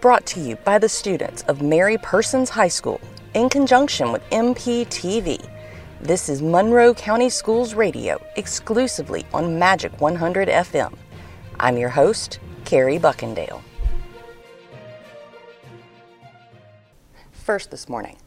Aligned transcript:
brought 0.00 0.26
to 0.26 0.40
you 0.40 0.56
by 0.56 0.78
the 0.78 0.88
students 0.88 1.42
of 1.42 1.62
Mary 1.62 1.98
Persons 1.98 2.50
High 2.50 2.68
School 2.68 3.00
in 3.34 3.48
conjunction 3.48 4.12
with 4.12 4.22
MPTV. 4.30 5.48
This 6.00 6.28
is 6.28 6.42
Monroe 6.42 6.94
County 6.94 7.30
Schools 7.30 7.74
Radio, 7.74 8.22
exclusively 8.36 9.24
on 9.32 9.58
Magic 9.58 9.98
100 10.00 10.48
FM. 10.48 10.94
I'm 11.58 11.78
your 11.78 11.88
host, 11.88 12.38
Carrie 12.64 12.98
Buckendale. 12.98 13.62
First 17.32 17.70
this 17.70 17.88
morning, 17.88 18.18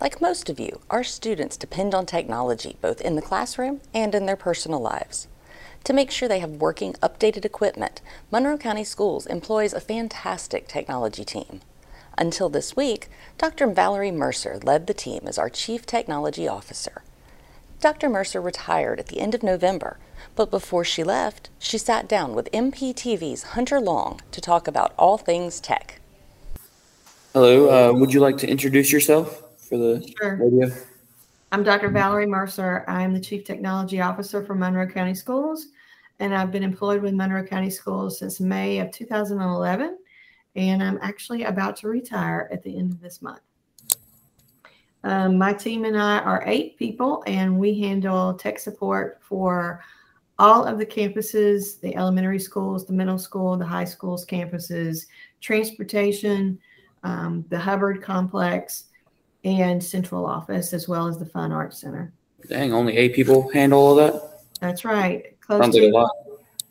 like 0.00 0.20
most 0.20 0.48
of 0.48 0.58
you, 0.58 0.80
our 0.88 1.04
students 1.04 1.56
depend 1.56 1.94
on 1.94 2.06
technology 2.06 2.76
both 2.80 3.00
in 3.02 3.16
the 3.16 3.22
classroom 3.22 3.80
and 3.92 4.14
in 4.14 4.26
their 4.26 4.36
personal 4.36 4.80
lives. 4.80 5.28
To 5.84 5.92
make 5.92 6.10
sure 6.10 6.28
they 6.28 6.40
have 6.40 6.60
working, 6.60 6.92
updated 6.94 7.44
equipment, 7.44 8.00
Monroe 8.30 8.58
County 8.58 8.84
Schools 8.84 9.26
employs 9.26 9.72
a 9.72 9.80
fantastic 9.80 10.68
technology 10.68 11.24
team. 11.24 11.60
Until 12.18 12.48
this 12.48 12.76
week, 12.76 13.08
Dr. 13.38 13.66
Valerie 13.66 14.10
Mercer 14.10 14.58
led 14.62 14.86
the 14.86 14.94
team 14.94 15.22
as 15.26 15.38
our 15.38 15.48
Chief 15.48 15.86
Technology 15.86 16.46
Officer. 16.46 17.02
Dr. 17.80 18.10
Mercer 18.10 18.42
retired 18.42 19.00
at 19.00 19.06
the 19.06 19.20
end 19.20 19.34
of 19.34 19.42
November, 19.42 19.98
but 20.36 20.50
before 20.50 20.84
she 20.84 21.02
left, 21.02 21.48
she 21.58 21.78
sat 21.78 22.06
down 22.06 22.34
with 22.34 22.52
MPTV's 22.52 23.42
Hunter 23.54 23.80
Long 23.80 24.20
to 24.32 24.40
talk 24.40 24.68
about 24.68 24.92
all 24.98 25.16
things 25.16 25.60
tech. 25.60 25.98
Hello, 27.32 27.70
uh, 27.70 27.92
would 27.98 28.12
you 28.12 28.20
like 28.20 28.36
to 28.38 28.46
introduce 28.46 28.92
yourself 28.92 29.42
for 29.56 29.78
the 29.78 30.06
Sure. 30.18 30.36
radio? 30.36 30.70
I'm 31.52 31.64
Dr. 31.64 31.88
Valerie 31.88 32.28
Mercer. 32.28 32.84
I'm 32.86 33.12
the 33.12 33.18
Chief 33.18 33.42
Technology 33.42 34.00
Officer 34.00 34.44
for 34.44 34.54
Monroe 34.54 34.86
County 34.86 35.14
Schools, 35.14 35.66
and 36.20 36.32
I've 36.32 36.52
been 36.52 36.62
employed 36.62 37.02
with 37.02 37.12
Monroe 37.12 37.42
County 37.42 37.70
Schools 37.70 38.20
since 38.20 38.38
May 38.38 38.78
of 38.78 38.92
2011, 38.92 39.98
and 40.54 40.80
I'm 40.80 41.00
actually 41.02 41.42
about 41.42 41.74
to 41.78 41.88
retire 41.88 42.48
at 42.52 42.62
the 42.62 42.78
end 42.78 42.92
of 42.92 43.00
this 43.00 43.20
month. 43.20 43.40
Um, 45.02 45.38
my 45.38 45.52
team 45.52 45.84
and 45.84 46.00
I 46.00 46.20
are 46.20 46.44
eight 46.46 46.78
people, 46.78 47.24
and 47.26 47.58
we 47.58 47.80
handle 47.80 48.34
tech 48.34 48.60
support 48.60 49.18
for 49.20 49.82
all 50.38 50.64
of 50.64 50.78
the 50.78 50.86
campuses 50.86 51.80
the 51.80 51.96
elementary 51.96 52.38
schools, 52.38 52.86
the 52.86 52.92
middle 52.92 53.18
school, 53.18 53.56
the 53.56 53.66
high 53.66 53.84
schools 53.84 54.24
campuses, 54.24 55.06
transportation, 55.40 56.60
um, 57.02 57.44
the 57.48 57.58
Hubbard 57.58 58.02
complex, 58.02 58.84
and 59.44 59.82
central 59.82 60.26
office, 60.26 60.72
as 60.72 60.88
well 60.88 61.06
as 61.06 61.18
the 61.18 61.26
Fine 61.26 61.52
Arts 61.52 61.80
Center. 61.80 62.12
Dang, 62.48 62.72
only 62.72 62.96
eight 62.96 63.14
people 63.14 63.48
handle 63.50 63.80
all 63.80 63.94
that? 63.96 64.40
That's 64.60 64.84
right. 64.84 65.38
Close 65.40 65.60
Sounds 65.60 65.74
like 65.74 65.84
a 65.84 65.88
lot. 65.88 66.10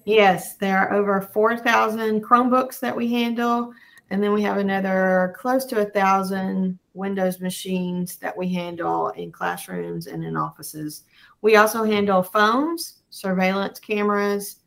yes, 0.06 0.56
there 0.56 0.78
are 0.78 0.94
over 0.94 1.22
4,000 1.22 2.24
Chromebooks 2.24 2.80
that 2.80 2.96
we 2.96 3.08
handle. 3.12 3.74
And 4.12 4.24
then 4.24 4.34
we 4.34 4.42
have 4.42 4.58
another 4.58 5.36
close 5.38 5.66
to 5.66 5.82
a 5.82 5.86
thousand 5.86 6.80
Windows 6.94 7.40
machines 7.40 8.16
that 8.18 8.36
we 8.36 8.52
handle 8.52 9.10
in 9.10 9.32
classrooms 9.32 10.08
and 10.08 10.24
in 10.24 10.36
offices. 10.36 11.04
We 11.42 11.58
also 11.58 11.84
handle 11.84 12.24
phones, 12.24 12.98
surveillance 13.12 13.80
cameras, 13.80 14.58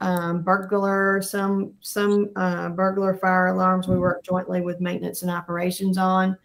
um, 0.00 0.42
burglar, 0.42 1.20
some 1.22 1.74
some 1.80 2.30
uh, 2.36 2.68
burglar 2.70 3.14
fire 3.14 3.48
alarms. 3.48 3.88
We 3.88 3.98
work 3.98 4.24
jointly 4.24 4.60
with 4.60 4.80
maintenance 4.80 5.22
and 5.22 5.30
operations 5.30 5.98
on, 5.98 6.36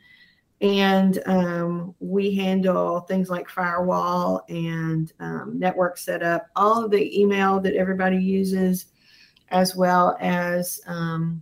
and 0.61 1.21
um, 1.27 1.95
we 1.99 2.33
handle 2.35 3.01
things 3.01 3.29
like 3.29 3.47
firewall 3.47 4.43
and 4.49 5.13
um, 5.19 5.53
network 5.57 5.97
setup, 5.97 6.47
all 6.55 6.83
of 6.83 6.91
the 6.91 7.19
email 7.19 7.59
that 7.59 7.75
everybody 7.75 8.17
uses, 8.17 8.87
as 9.49 9.75
well 9.75 10.17
as 10.19 10.81
um, 10.87 11.41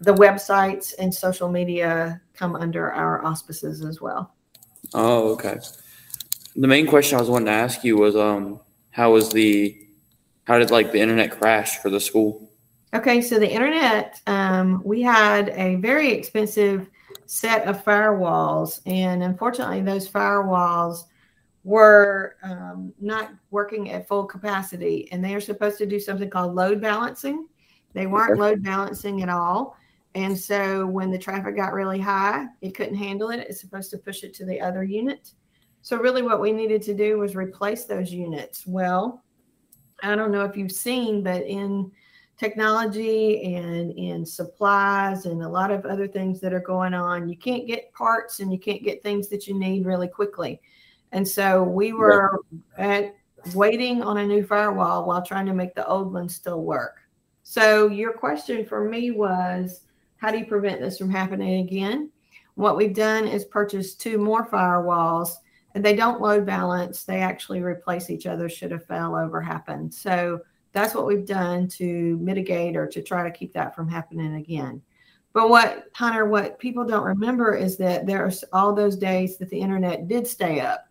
the 0.00 0.14
websites 0.14 0.92
and 0.98 1.14
social 1.14 1.48
media 1.48 2.20
come 2.34 2.56
under 2.56 2.92
our 2.92 3.24
auspices 3.24 3.84
as 3.84 4.00
well. 4.00 4.34
Oh, 4.92 5.32
okay. 5.32 5.58
The 6.56 6.66
main 6.66 6.86
question 6.86 7.16
I 7.16 7.20
was 7.20 7.30
wanting 7.30 7.46
to 7.46 7.52
ask 7.52 7.84
you 7.84 7.96
was, 7.96 8.16
um, 8.16 8.60
how 8.90 9.12
was 9.12 9.30
the, 9.30 9.76
how 10.44 10.58
did 10.58 10.70
like 10.70 10.90
the 10.90 11.00
internet 11.00 11.30
crash 11.30 11.78
for 11.78 11.90
the 11.90 12.00
school? 12.00 12.50
Okay, 12.92 13.20
so 13.20 13.38
the 13.38 13.50
internet, 13.50 14.20
um, 14.26 14.80
we 14.84 15.02
had 15.02 15.50
a 15.50 15.76
very 15.76 16.12
expensive 16.12 16.88
set 17.26 17.66
of 17.66 17.84
firewalls, 17.84 18.80
and 18.86 19.22
unfortunately, 19.22 19.82
those 19.82 20.08
firewalls 20.08 21.04
were 21.64 22.36
um, 22.42 22.92
not 23.00 23.30
working 23.50 23.90
at 23.90 24.06
full 24.06 24.24
capacity, 24.24 25.08
and 25.10 25.24
they 25.24 25.34
are 25.34 25.40
supposed 25.40 25.78
to 25.78 25.86
do 25.86 25.98
something 25.98 26.30
called 26.30 26.54
load 26.54 26.80
balancing. 26.80 27.48
They 27.92 28.06
weren't 28.06 28.32
Okay. 28.32 28.40
load 28.40 28.62
balancing 28.62 29.22
at 29.22 29.28
all. 29.28 29.76
And 30.14 30.38
so 30.38 30.86
when 30.86 31.10
the 31.10 31.18
traffic 31.18 31.56
got 31.56 31.74
really 31.74 31.98
high, 32.00 32.46
it 32.62 32.74
couldn't 32.74 32.94
handle 32.94 33.30
it. 33.30 33.40
It's 33.40 33.60
supposed 33.60 33.90
to 33.90 33.98
push 33.98 34.22
it 34.22 34.32
to 34.34 34.46
the 34.46 34.60
other 34.60 34.84
unit. 34.84 35.32
So, 35.82 35.98
really, 35.98 36.22
what 36.22 36.40
we 36.40 36.52
needed 36.52 36.82
to 36.82 36.94
do 36.94 37.18
was 37.18 37.36
replace 37.36 37.84
those 37.84 38.12
units. 38.12 38.66
Well, 38.66 39.22
I 40.02 40.14
don't 40.16 40.32
know 40.32 40.44
if 40.44 40.56
you've 40.56 40.72
seen, 40.72 41.22
but 41.22 41.42
in 41.42 41.90
technology 42.36 43.54
and 43.54 43.92
in 43.92 44.26
supplies 44.26 45.26
and 45.26 45.42
a 45.42 45.48
lot 45.48 45.70
of 45.70 45.86
other 45.86 46.06
things 46.06 46.40
that 46.40 46.52
are 46.52 46.60
going 46.60 46.94
on, 46.94 47.28
you 47.28 47.36
can't 47.36 47.66
get 47.66 47.92
parts 47.92 48.40
and 48.40 48.52
you 48.52 48.58
can't 48.58 48.82
get 48.82 49.02
things 49.02 49.28
that 49.28 49.46
you 49.46 49.54
need 49.58 49.86
really 49.86 50.08
quickly. 50.08 50.60
And 51.12 51.26
so 51.26 51.62
we 51.62 51.92
were 51.92 52.40
at 52.76 53.14
waiting 53.54 54.02
on 54.02 54.18
a 54.18 54.26
new 54.26 54.44
firewall 54.44 55.06
while 55.06 55.24
trying 55.24 55.46
to 55.46 55.54
make 55.54 55.74
the 55.74 55.86
old 55.86 56.12
one 56.12 56.28
still 56.28 56.62
work. 56.62 56.96
So 57.42 57.88
your 57.88 58.12
question 58.12 58.66
for 58.66 58.88
me 58.88 59.12
was, 59.12 59.82
how 60.16 60.30
do 60.30 60.38
you 60.38 60.46
prevent 60.46 60.80
this 60.80 60.98
from 60.98 61.10
happening 61.10 61.64
again? 61.66 62.10
What 62.54 62.76
we've 62.76 62.94
done 62.94 63.26
is 63.26 63.44
purchase 63.44 63.94
two 63.94 64.18
more 64.18 64.46
firewalls 64.48 65.30
and 65.74 65.84
they 65.84 65.94
don't 65.94 66.20
load 66.20 66.44
balance. 66.44 67.04
They 67.04 67.20
actually 67.20 67.60
replace 67.60 68.10
each 68.10 68.26
other 68.26 68.48
should 68.48 68.72
a 68.72 68.78
failover 68.78 69.44
happen. 69.44 69.90
So 69.90 70.40
that's 70.76 70.94
what 70.94 71.06
we've 71.06 71.24
done 71.24 71.66
to 71.66 72.18
mitigate 72.18 72.76
or 72.76 72.86
to 72.86 73.00
try 73.00 73.22
to 73.22 73.30
keep 73.30 73.50
that 73.54 73.74
from 73.74 73.88
happening 73.88 74.34
again. 74.34 74.82
But 75.32 75.48
what, 75.48 75.84
Hunter, 75.94 76.26
what 76.26 76.58
people 76.58 76.84
don't 76.84 77.02
remember 77.02 77.54
is 77.54 77.78
that 77.78 78.06
there's 78.06 78.44
all 78.52 78.74
those 78.74 78.94
days 78.96 79.38
that 79.38 79.48
the 79.48 79.58
internet 79.58 80.06
did 80.06 80.26
stay 80.26 80.60
up. 80.60 80.86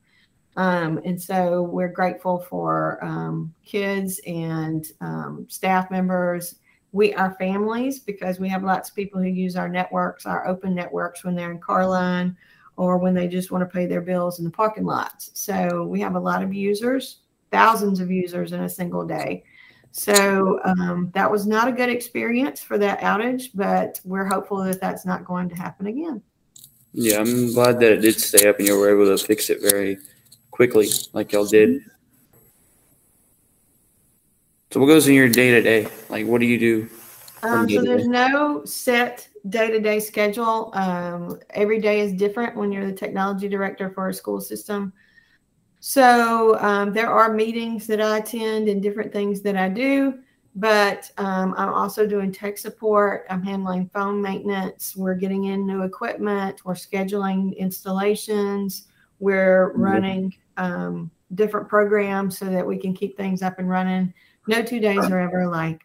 Um, 0.57 0.99
and 1.05 1.21
so 1.21 1.61
we're 1.61 1.89
grateful 1.89 2.39
for 2.39 2.97
um, 3.05 3.53
kids 3.63 4.19
and 4.25 4.87
um, 5.01 5.45
staff 5.49 5.91
members, 5.91 6.55
we 6.91 7.13
our 7.13 7.35
families, 7.35 7.99
because 7.99 8.39
we 8.39 8.49
have 8.49 8.63
lots 8.63 8.89
of 8.89 8.95
people 8.95 9.21
who 9.21 9.27
use 9.27 9.55
our 9.55 9.69
networks, 9.69 10.25
our 10.25 10.47
open 10.47 10.73
networks 10.73 11.23
when 11.23 11.35
they're 11.35 11.51
in 11.51 11.59
Carline 11.59 12.35
or 12.75 12.97
when 12.97 13.13
they 13.13 13.27
just 13.27 13.51
want 13.51 13.61
to 13.61 13.71
pay 13.71 13.85
their 13.85 14.01
bills 14.01 14.39
in 14.39 14.45
the 14.45 14.51
parking 14.51 14.85
lots. 14.85 15.29
So 15.35 15.83
we 15.83 15.99
have 16.01 16.15
a 16.15 16.19
lot 16.19 16.41
of 16.41 16.55
users, 16.55 17.19
thousands 17.51 17.99
of 17.99 18.09
users 18.09 18.51
in 18.51 18.63
a 18.63 18.69
single 18.69 19.05
day. 19.05 19.43
So 19.97 20.59
um, 20.65 21.09
that 21.13 21.31
was 21.31 21.47
not 21.47 21.69
a 21.69 21.71
good 21.71 21.87
experience 21.87 22.59
for 22.59 22.77
that 22.77 22.99
outage, 22.99 23.51
but 23.55 24.01
we're 24.03 24.25
hopeful 24.25 24.61
that 24.65 24.81
that's 24.81 25.05
not 25.05 25.23
going 25.23 25.47
to 25.47 25.55
happen 25.55 25.87
again. 25.87 26.21
Yeah, 26.91 27.21
I'm 27.21 27.53
glad 27.53 27.79
that 27.79 27.93
it 27.93 28.01
did 28.01 28.19
stay 28.19 28.45
up 28.49 28.59
and 28.59 28.67
you 28.67 28.77
were 28.77 28.93
able 28.93 29.17
to 29.17 29.25
fix 29.25 29.49
it 29.49 29.61
very 29.61 29.97
quickly, 30.51 30.89
like 31.13 31.31
y'all 31.31 31.45
did. 31.45 31.79
So 34.71 34.81
what 34.81 34.87
goes 34.87 35.07
in 35.07 35.13
your 35.13 35.29
day 35.29 35.51
to 35.51 35.61
day? 35.61 35.87
Like, 36.09 36.27
what 36.27 36.41
do 36.41 36.45
you 36.45 36.59
do? 36.59 36.89
Um, 37.43 37.69
so 37.69 37.81
there's 37.81 38.09
no 38.09 38.65
set 38.65 39.29
day-to-day 39.47 40.01
schedule. 40.01 40.71
Um, 40.73 41.39
every 41.51 41.79
day 41.79 42.01
is 42.01 42.11
different 42.11 42.57
when 42.57 42.69
you're 42.69 42.85
the 42.85 42.91
technology 42.91 43.47
director 43.47 43.89
for 43.91 44.09
a 44.09 44.13
school 44.13 44.41
system. 44.41 44.91
So 45.87 46.57
um, 46.61 46.93
there 46.93 47.11
are 47.11 47.31
meetings 47.31 47.85
that 47.85 48.01
I 48.01 48.17
attend 48.17 48.69
and 48.69 48.81
different 48.81 49.13
things 49.13 49.41
that 49.41 49.55
I 49.55 49.69
do, 49.69 50.17
but 50.55 51.11
um, 51.19 51.53
I'm 51.57 51.69
also 51.69 52.07
doing 52.07 52.31
tech 52.31 52.57
support. 52.57 53.27
I'm 53.29 53.43
handling 53.43 53.91
phone 53.93 54.19
maintenance. 54.19 54.95
We're 54.95 55.13
getting 55.13 55.43
in 55.43 55.67
new 55.67 55.83
equipment. 55.83 56.65
We're 56.65 56.73
scheduling 56.73 57.55
installations. 57.55 58.87
We're 59.19 59.73
Mhm. 59.73 59.79
running 59.79 60.33
um, 60.57 61.11
different 61.35 61.69
programs 61.69 62.35
so 62.35 62.45
that 62.45 62.65
we 62.65 62.79
can 62.79 62.95
keep 62.95 63.15
things 63.15 63.43
up 63.43 63.59
and 63.59 63.69
running. 63.69 64.11
No 64.47 64.63
two 64.63 64.79
days 64.79 65.11
are 65.11 65.19
ever 65.19 65.41
alike. 65.41 65.83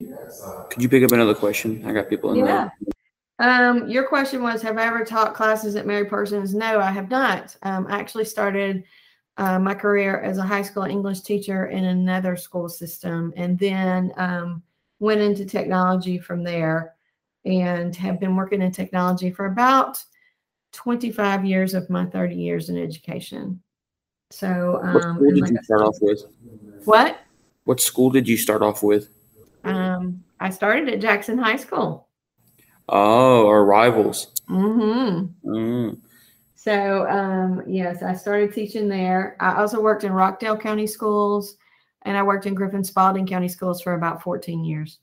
Could 0.00 0.82
you 0.82 0.88
pick 0.88 1.04
up 1.04 1.12
another 1.12 1.36
question? 1.36 1.86
I 1.86 1.92
got 1.92 2.08
people 2.08 2.32
in 2.32 2.38
Yeah. 2.38 2.70
there. 2.88 3.01
Um, 3.38 3.88
your 3.88 4.06
question 4.06 4.42
was, 4.42 4.62
have 4.62 4.78
I 4.78 4.86
ever 4.86 5.04
taught 5.04 5.34
classes 5.34 5.74
at 5.76 5.86
Mary 5.86 6.04
Persons? 6.04 6.54
No, 6.54 6.78
I 6.78 6.90
have 6.90 7.10
not. 7.10 7.56
Um, 7.62 7.86
I 7.88 7.98
actually 7.98 8.24
started 8.24 8.84
uh, 9.38 9.58
my 9.58 9.74
career 9.74 10.20
as 10.20 10.38
a 10.38 10.42
high 10.42 10.62
school 10.62 10.84
English 10.84 11.22
teacher 11.22 11.66
in 11.66 11.84
another 11.84 12.36
school 12.36 12.68
system, 12.68 13.32
and 13.36 13.58
then 13.58 14.12
um, 14.16 14.62
went 15.00 15.20
into 15.20 15.44
technology 15.44 16.18
from 16.18 16.44
there, 16.44 16.94
and 17.44 17.96
have 17.96 18.20
been 18.20 18.36
working 18.36 18.62
in 18.62 18.70
technology 18.70 19.30
for 19.30 19.46
about 19.46 20.02
25 20.72 21.44
years 21.44 21.74
of 21.74 21.88
my 21.90 22.04
30 22.06 22.34
years 22.34 22.68
in 22.68 22.78
education. 22.78 23.60
So, 24.30 24.80
What 24.82 25.04
um, 25.04 25.16
school 25.16 25.30
did 25.30 25.40
like 25.40 25.50
you 25.50 25.58
start 25.62 25.82
off 25.82 25.96
with? 26.00 26.22
what? 26.84 27.18
What 27.64 27.80
school 27.80 28.10
did 28.10 28.28
you 28.28 28.36
start 28.36 28.62
off 28.62 28.82
with? 28.82 29.08
Um, 29.64 30.24
I 30.40 30.50
started 30.50 30.88
at 30.88 31.00
Jackson 31.00 31.38
High 31.38 31.56
School. 31.56 32.08
Oh, 32.88 33.46
our 33.46 33.64
rivals. 33.64 34.32
Mm-hmm. 34.48 35.48
Mm. 35.48 35.98
So, 36.54 37.08
um, 37.08 37.62
yes, 37.66 38.02
I 38.02 38.14
started 38.14 38.52
teaching 38.52 38.88
there. 38.88 39.36
I 39.40 39.56
also 39.60 39.80
worked 39.80 40.04
in 40.04 40.12
Rockdale 40.12 40.56
County 40.56 40.86
Schools 40.86 41.56
and 42.02 42.16
I 42.16 42.22
worked 42.22 42.46
in 42.46 42.54
Griffin 42.54 42.84
Spalding 42.84 43.26
County 43.26 43.48
Schools 43.48 43.80
for 43.80 43.94
about 43.94 44.22
14 44.22 44.64
years. 44.64 44.98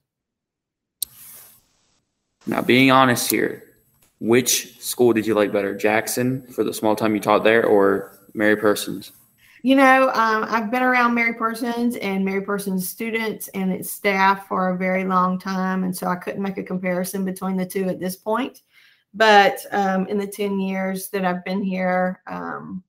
Now, 2.45 2.61
being 2.61 2.91
honest 2.91 3.29
here, 3.29 3.63
which 4.19 4.81
school 4.81 5.13
did 5.13 5.27
you 5.27 5.33
like 5.33 5.51
better, 5.51 5.75
Jackson 5.75 6.41
for 6.47 6.63
the 6.63 6.73
small 6.73 6.95
time 6.95 7.13
you 7.13 7.21
taught 7.21 7.43
there, 7.43 7.65
or 7.65 8.17
Mary 8.33 8.55
Persons? 8.55 9.11
You 9.61 9.75
know, 9.75 10.09
um, 10.13 10.45
I've 10.47 10.71
been 10.71 10.83
around 10.83 11.13
Mary 11.13 11.33
Persons 11.33 11.97
and 11.97 12.23
Mary 12.23 12.41
Persons 12.41 12.87
students 12.87 13.49
and 13.49 13.73
its 13.73 13.91
staff 13.91 14.47
for 14.47 14.69
a 14.69 14.77
very 14.77 15.03
long 15.03 15.37
time. 15.37 15.83
And 15.83 15.95
so 15.95 16.07
I 16.07 16.15
couldn't 16.15 16.41
make 16.41 16.57
a 16.57 16.63
comparison 16.63 17.25
between 17.25 17.57
the 17.57 17.65
two 17.65 17.89
at 17.89 17.99
this 17.99 18.15
point. 18.15 18.61
But 19.13 19.59
um, 19.71 20.07
in 20.07 20.17
the 20.17 20.27
10 20.27 20.61
years 20.61 21.09
that 21.09 21.25
I've 21.25 21.43
been 21.43 21.61
here, 21.61 22.21
um, 22.27 22.83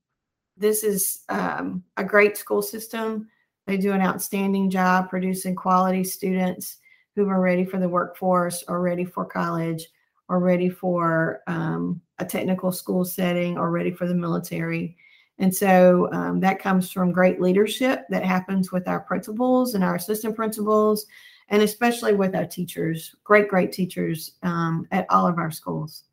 this 0.57 0.85
is 0.85 1.25
um, 1.29 1.83
a 1.97 2.05
great 2.05 2.37
school 2.37 2.63
system. 2.63 3.29
They 3.67 3.77
do 3.77 3.93
an 3.93 4.03
outstanding 4.03 4.71
job 4.71 5.11
producing 5.11 5.57
quality 5.57 6.05
students 6.05 6.79
who 7.17 7.29
are 7.29 7.41
ready 7.41 7.65
for 7.65 7.79
the 7.79 7.89
workforce 7.89 8.63
or 8.69 8.81
ready 8.81 9.05
for 9.05 9.25
college 9.25 9.89
or 10.29 10.39
ready 10.39 10.69
for 10.69 11.41
um, 11.49 12.01
a 12.19 12.25
technical 12.25 12.71
school 12.71 13.05
setting 13.05 13.59
or 13.59 13.71
ready 13.71 13.91
for 13.91 14.07
the 14.07 14.15
military. 14.15 14.97
And 15.41 15.55
so 15.55 16.09
um, 16.13 16.39
that 16.41 16.59
comes 16.59 16.93
from 16.93 17.13
great 17.13 17.41
leadership 17.41 18.05
that 18.11 18.23
happens 18.23 18.71
with 18.73 18.87
our 18.87 19.01
principals 19.01 19.75
and 19.75 19.83
our 19.83 19.97
assistant 19.97 20.37
principals, 20.37 21.07
and 21.49 21.63
especially 21.63 22.15
with 22.15 22.37
our 22.37 22.47
teachers, 22.47 23.17
great, 23.25 23.49
great 23.49 23.73
teachers 23.73 24.35
um, 24.43 24.87
at 24.93 25.07
all 25.09 25.27
of 25.27 25.39
our 25.39 25.51
schools. 25.51 26.05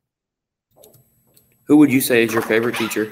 Who 1.65 1.75
would 1.75 1.91
you 1.91 1.99
say 1.99 2.23
is 2.23 2.31
your 2.31 2.41
favorite 2.41 2.77
teacher? 2.77 3.11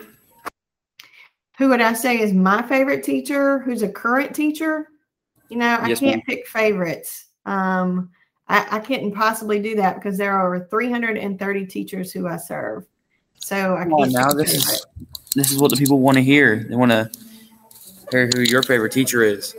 Who 1.57 1.67
would 1.69 1.81
I 1.81 1.91
say 1.91 2.19
is 2.19 2.31
my 2.31 2.61
favorite 2.61 3.03
teacher? 3.03 3.59
Who's 3.59 3.81
a 3.81 3.89
current 3.89 4.33
teacher? 4.33 4.87
You 5.49 5.57
know, 5.57 5.77
I 5.81 5.89
Yes, 5.89 5.99
can't 5.99 6.17
ma'am. 6.17 6.21
pick 6.25 6.47
favorites. 6.47 7.25
Um, 7.45 8.09
I, 8.47 8.77
I 8.77 8.79
couldn't 8.79 9.11
possibly 9.13 9.59
do 9.59 9.75
that 9.75 9.95
because 9.95 10.17
there 10.17 10.33
are 10.37 10.67
330 10.69 11.65
teachers 11.65 12.13
who 12.13 12.27
I 12.27 12.37
serve. 12.37 12.85
So 13.35 13.75
I 13.75 13.83
Come 13.83 13.97
can't 13.97 14.11
now, 14.13 14.33
this 14.33 14.53
is 14.53 14.85
this 15.35 15.51
is 15.51 15.57
what 15.59 15.69
the 15.69 15.77
people 15.77 15.99
want 15.99 16.17
to 16.17 16.23
hear. 16.23 16.65
They 16.67 16.75
want 16.75 16.91
to 16.91 17.11
hear 18.11 18.29
who 18.33 18.41
your 18.41 18.63
favorite 18.63 18.91
teacher 18.91 19.21
is. 19.23 19.55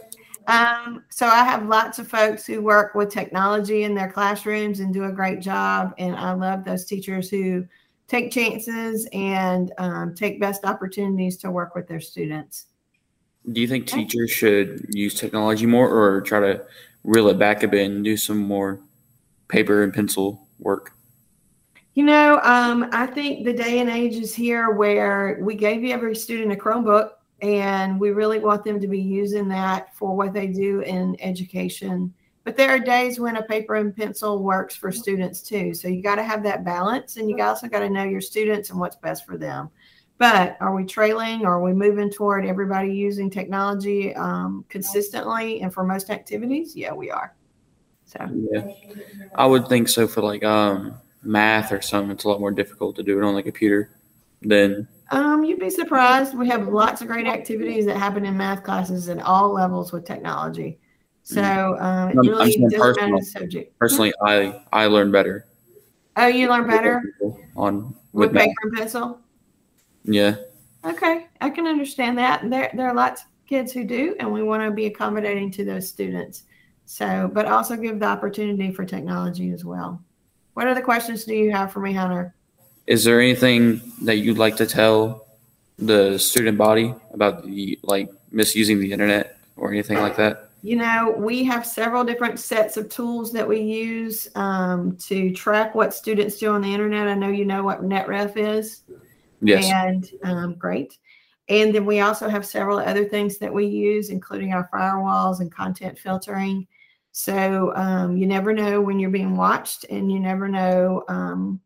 Um, 0.49 1.05
so 1.11 1.27
I 1.27 1.45
have 1.45 1.67
lots 1.67 1.99
of 1.99 2.09
folks 2.09 2.47
who 2.47 2.63
work 2.63 2.95
with 2.95 3.11
technology 3.11 3.83
in 3.83 3.95
their 3.95 4.11
classrooms 4.11 4.81
and 4.81 4.93
do 4.95 5.05
a 5.05 5.13
great 5.13 5.41
job. 5.41 5.95
And 5.99 6.15
I 6.17 6.33
love 6.33 6.65
those 6.65 6.85
teachers 6.85 7.29
who 7.29 7.67
take 8.09 8.31
chances 8.31 9.09
and 9.13 9.73
um, 9.79 10.15
take 10.15 10.41
best 10.41 10.65
opportunities 10.65 11.37
to 11.39 11.51
work 11.51 11.75
with 11.75 11.89
their 11.89 12.01
students. 12.01 12.67
Do 13.53 13.61
you 13.61 13.69
think 13.69 13.87
teachers 13.87 14.31
should 14.31 14.87
use 14.91 15.15
technology 15.15 15.67
more, 15.67 15.89
or 15.89 16.21
try 16.21 16.41
to 16.41 16.65
reel 17.05 17.29
it 17.29 17.39
back 17.39 17.63
a 17.63 17.69
bit 17.69 17.91
and 17.91 18.05
do 18.05 18.17
some 18.17 18.39
more 18.39 18.81
paper 19.49 19.83
and 19.83 19.93
pencil 19.93 20.49
work? 20.59 20.96
You 21.97 22.03
know, 22.03 22.41
um, 22.43 22.91
I 22.93 23.07
think 23.07 23.47
the 23.47 23.55
day 23.55 23.79
and 23.79 23.89
age 23.89 24.17
is 24.17 24.35
here 24.35 24.71
where 24.71 25.39
we 25.41 25.55
gave 25.55 25.83
every 25.91 26.15
student 26.15 26.53
a 26.53 26.55
Chromebook 26.55 27.13
and 27.41 27.99
we 27.99 28.11
really 28.11 28.39
want 28.39 28.65
them 28.65 28.79
to 28.79 28.87
be 28.87 29.01
using 29.01 29.49
that 29.49 29.97
for 29.97 30.15
what 30.15 30.35
they 30.35 30.47
do 30.47 30.81
in 30.81 31.17
education. 31.21 32.13
But 32.45 32.55
there 32.55 32.69
are 32.69 32.79
days 32.79 33.19
when 33.19 33.37
a 33.37 33.43
paper 33.43 33.77
and 33.77 33.97
pencil 33.97 34.43
works 34.43 34.77
for 34.77 34.93
students 34.93 35.41
too. 35.41 35.73
So 35.73 35.89
you 35.89 36.03
got 36.03 36.17
to 36.17 36.23
have 36.23 36.43
that 36.43 36.67
balance 36.67 37.17
and 37.17 37.31
you 37.31 37.43
also 37.43 37.67
got 37.67 37.79
to 37.79 37.89
know 37.89 38.05
your 38.05 38.21
students 38.21 38.69
and 38.69 38.79
what's 38.79 38.97
best 38.97 39.25
for 39.25 39.39
them. 39.39 39.71
But 40.19 40.59
are 40.61 40.75
we 40.75 40.85
trailing? 40.85 41.47
Or 41.47 41.53
are 41.53 41.63
we 41.63 41.73
moving 41.73 42.11
toward 42.11 42.45
everybody 42.45 42.93
using 42.93 43.31
technology 43.31 44.15
um, 44.17 44.67
consistently 44.69 45.63
and 45.63 45.73
for 45.73 45.83
most 45.83 46.11
activities? 46.11 46.77
Yeah, 46.77 46.93
we 46.93 47.11
are. 47.11 47.35
So. 48.05 48.19
Yeah, 48.53 48.71
I 49.35 49.47
would 49.47 49.67
think 49.67 49.89
so 49.89 50.07
for 50.07 50.21
like 50.21 50.45
um 50.45 51.01
math 51.23 51.73
or 51.73 51.81
something. 51.81 52.11
It's 52.13 52.25
a 52.25 52.29
lot 52.29 52.41
more 52.41 52.51
difficult 52.53 52.97
to 52.97 53.03
do 53.03 53.19
it 53.19 53.25
on 53.25 53.35
the 53.35 53.43
computer 53.43 53.91
than 54.43 54.87
Um, 55.11 55.45
you'd 55.45 55.59
be 55.61 55.71
surprised. 55.71 56.37
We 56.37 56.49
have 56.49 56.69
lots 56.69 57.01
of 57.01 57.09
great 57.09 57.27
activities 57.27 57.87
that 57.87 57.97
happen 57.97 58.25
in 58.25 58.37
math 58.37 58.63
classes 58.63 59.09
at 59.09 59.21
all 59.23 59.53
levels 59.53 59.93
with 59.93 60.05
technology. 60.05 60.79
So 61.23 61.77
um, 61.81 62.11
it 62.11 62.17
really 62.19 62.57
doesn't 62.57 62.79
matter 62.79 63.17
the 63.17 63.23
subject. 63.25 63.77
personally 63.79 64.13
I 64.25 64.63
I 64.73 64.87
learn 64.87 65.11
better 65.11 65.47
Oh, 66.17 66.29
you 66.29 66.49
learn 66.49 66.67
better 66.67 67.03
on 67.57 67.95
with 68.13 68.29
with 68.29 68.33
math. 68.33 68.45
paper 68.47 68.55
and 68.63 68.73
pencil. 68.77 69.21
Yeah, 70.05 70.37
Okay, 70.85 71.27
I 71.41 71.51
can 71.51 71.67
understand 71.67 72.17
that. 72.19 72.43
And 72.45 72.53
There, 72.53 72.71
there 72.75 72.87
are 72.89 72.95
lots 72.95 73.23
of 73.23 73.29
kids 73.49 73.73
who 73.73 73.83
do, 73.85 74.15
and 74.21 74.33
we 74.33 74.43
want 74.45 74.63
to 74.63 74.71
be 74.71 74.87
accommodating 74.87 75.51
to 75.53 75.65
those 75.65 75.89
students. 75.89 76.45
So, 76.85 77.29
but 77.35 77.47
also 77.47 77.77
give 77.77 77.99
the 77.99 78.07
opportunity 78.07 78.71
for 78.71 78.85
technology 78.85 79.51
as 79.51 79.65
well. 79.65 80.01
What 80.57 80.69
other 80.69 80.83
questions 80.83 81.25
do 81.25 81.35
you 81.35 81.53
have 81.53 81.73
for 81.73 81.81
me, 81.81 81.93
Hunter? 81.93 82.35
is 82.87 83.05
there 83.05 83.21
anything 83.21 83.81
that 84.03 84.19
you'd 84.19 84.39
like 84.39 84.57
to 84.57 84.67
tell 84.67 85.27
the 85.79 86.19
student 86.19 86.57
body 86.57 86.95
about 87.13 87.45
the 87.45 87.79
like 87.83 88.09
misusing 88.31 88.81
the 88.81 88.93
internet 88.93 89.39
or 89.57 89.73
anything 89.73 89.99
like 89.99 90.17
that? 90.17 90.51
You 90.63 90.77
know, 90.77 91.15
we 91.17 91.45
have 91.45 91.67
several 91.67 92.03
different 92.03 92.41
sets 92.41 92.77
of 92.77 92.89
tools 92.89 93.33
that 93.33 93.47
we 93.47 93.61
use 93.61 94.29
um, 94.35 94.97
to 95.03 95.33
track 95.33 95.75
what 95.75 95.95
students 95.95 96.39
do 96.39 96.51
on 96.51 96.63
the 96.63 96.73
internet. 96.73 97.09
I 97.09 97.15
know 97.15 97.29
you 97.29 97.45
know 97.45 97.63
what 97.63 97.83
NetRef 97.83 98.37
is. 98.37 98.83
Yes. 99.41 99.71
And 99.71 100.11
um, 100.25 100.55
great. 100.55 100.99
And 101.49 101.73
then 101.73 101.85
we 101.85 102.01
also 102.01 102.29
have 102.29 102.45
several 102.45 102.79
other 102.79 103.05
things 103.05 103.39
that 103.39 103.53
we 103.53 103.67
use, 103.67 104.11
including 104.11 104.53
our 104.53 104.69
firewalls 104.73 105.41
and 105.41 105.53
content 105.53 105.99
filtering. 105.99 106.67
So 107.19 107.73
um, 107.75 108.19
you 108.19 108.27
never 108.27 108.53
know 108.53 108.83
when 108.83 109.01
you're 109.01 109.09
being 109.09 109.39
watched, 109.39 109.87
and 109.89 110.13
you 110.13 110.21
never 110.21 110.49
know 110.49 111.03
um, 111.09 111.63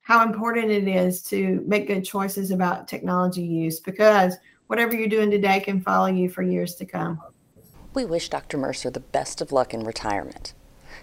how 0.00 0.24
important 0.24 0.70
it 0.70 0.88
is 0.88 1.20
to 1.24 1.62
make 1.66 1.88
good 1.88 2.06
choices 2.06 2.50
about 2.50 2.88
technology 2.88 3.42
use 3.42 3.80
because 3.80 4.34
whatever 4.68 4.96
you're 4.96 5.08
doing 5.08 5.30
today 5.30 5.60
can 5.60 5.82
follow 5.82 6.06
you 6.06 6.30
for 6.30 6.40
years 6.42 6.74
to 6.76 6.86
come. 6.86 7.20
We 7.92 8.06
wish 8.06 8.30
Dr. 8.30 8.56
Mercer 8.56 8.88
the 8.88 9.00
best 9.00 9.42
of 9.42 9.52
luck 9.52 9.74
in 9.74 9.84
retirement. 9.84 10.54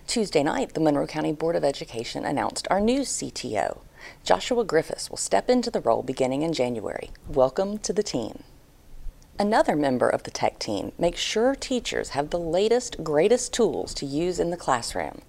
Tuesday 0.07 0.41
night, 0.41 0.73
the 0.73 0.79
Monroe 0.81 1.05
County 1.05 1.31
Board 1.31 1.55
of 1.55 1.63
Education 1.63 2.25
announced 2.25 2.67
our 2.71 2.81
new 2.81 3.01
CTO. 3.01 3.81
Joshua 4.23 4.63
Griffiths 4.63 5.11
will 5.11 5.17
step 5.17 5.47
into 5.47 5.69
the 5.69 5.81
role 5.81 6.01
beginning 6.01 6.41
in 6.41 6.53
January. 6.53 7.11
Welcome 7.27 7.77
to 7.77 7.93
the 7.93 8.01
team. 8.01 8.41
Another 9.41 9.77
member 9.77 10.09
of 10.09 10.23
the 10.23 10.31
tech 10.31 10.59
team 10.59 10.91
makes 10.97 11.21
sure 11.21 11.55
teachers 11.55 12.09
have 12.09 12.29
the 12.29 12.37
latest, 12.37 13.01
greatest 13.05 13.53
tools 13.53 13.93
to 13.93 14.05
use 14.05 14.37
in 14.37 14.49
the 14.49 14.57
classroom. 14.57 15.21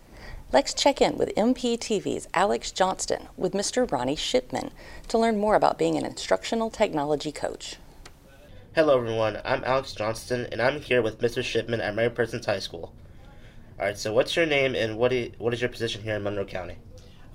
Let's 0.52 0.74
check 0.74 1.00
in 1.00 1.16
with 1.16 1.32
MPTV's 1.36 2.26
Alex 2.34 2.72
Johnston 2.72 3.28
with 3.36 3.52
Mr. 3.52 3.88
Ronnie 3.88 4.16
Shipman 4.16 4.72
to 5.06 5.16
learn 5.16 5.38
more 5.38 5.54
about 5.54 5.78
being 5.78 5.96
an 5.96 6.04
instructional 6.04 6.70
technology 6.70 7.30
coach. 7.30 7.76
Hello, 8.74 8.98
everyone. 8.98 9.40
I'm 9.44 9.62
Alex 9.62 9.92
Johnston, 9.92 10.48
and 10.50 10.60
I'm 10.60 10.80
here 10.80 11.02
with 11.02 11.20
Mr. 11.20 11.44
Shipman 11.44 11.80
at 11.80 11.94
Mary 11.94 12.10
Persons 12.10 12.46
High 12.46 12.58
School. 12.58 12.92
All 13.78 13.86
right. 13.86 13.96
So, 13.96 14.12
what's 14.12 14.34
your 14.34 14.44
name 14.44 14.74
and 14.74 14.98
what 14.98 15.12
i- 15.12 15.30
what 15.38 15.54
is 15.54 15.60
your 15.60 15.70
position 15.70 16.02
here 16.02 16.16
in 16.16 16.24
Monroe 16.24 16.44
County? 16.44 16.78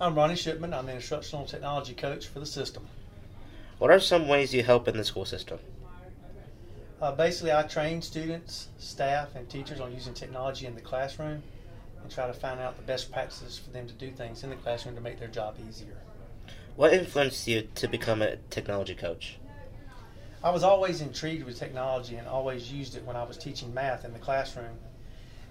I'm 0.02 0.14
Ronnie 0.14 0.36
Shipman. 0.36 0.74
I'm 0.74 0.88
the 0.88 0.96
instructional 0.96 1.46
technology 1.46 1.94
coach 1.94 2.28
for 2.28 2.42
the 2.42 2.46
system. 2.46 2.86
What 3.78 3.92
are 3.92 4.00
some 4.02 4.28
ways 4.28 4.54
you 4.54 4.62
help 4.62 4.90
in 4.90 4.98
the 4.98 5.06
school 5.06 5.24
system? 5.24 5.60
Uh, 7.06 7.12
basically, 7.12 7.54
I 7.54 7.62
train 7.62 8.02
students, 8.02 8.70
staff, 8.80 9.36
and 9.36 9.48
teachers 9.48 9.80
on 9.80 9.94
using 9.94 10.16
technology 10.16 10.66
in 10.66 10.74
the 10.74 10.82
classroom 10.82 11.44
and 12.02 12.12
try 12.12 12.26
to 12.26 12.34
find 12.34 12.60
out 12.60 12.78
the 12.78 12.82
best 12.82 13.12
practices 13.12 13.60
for 13.60 13.70
them 13.70 13.86
to 13.86 13.94
do 13.94 14.10
things 14.10 14.44
in 14.44 14.50
the 14.50 14.56
classroom 14.56 14.96
to 14.96 15.02
make 15.02 15.20
their 15.20 15.28
job 15.28 15.56
easier. 15.70 15.98
What 16.76 16.96
influenced 16.96 17.48
you 17.48 17.68
to 17.76 17.88
become 17.88 18.24
a 18.24 18.38
technology 18.50 18.96
coach? 18.96 19.38
I 20.44 20.50
was 20.50 20.64
always 20.64 21.02
intrigued 21.02 21.46
with 21.46 21.60
technology 21.60 22.16
and 22.16 22.28
always 22.28 22.74
used 22.74 22.96
it 22.96 23.06
when 23.06 23.16
I 23.16 23.24
was 23.24 23.38
teaching 23.38 23.72
math 23.72 24.04
in 24.04 24.12
the 24.12 24.18
classroom. 24.18 24.76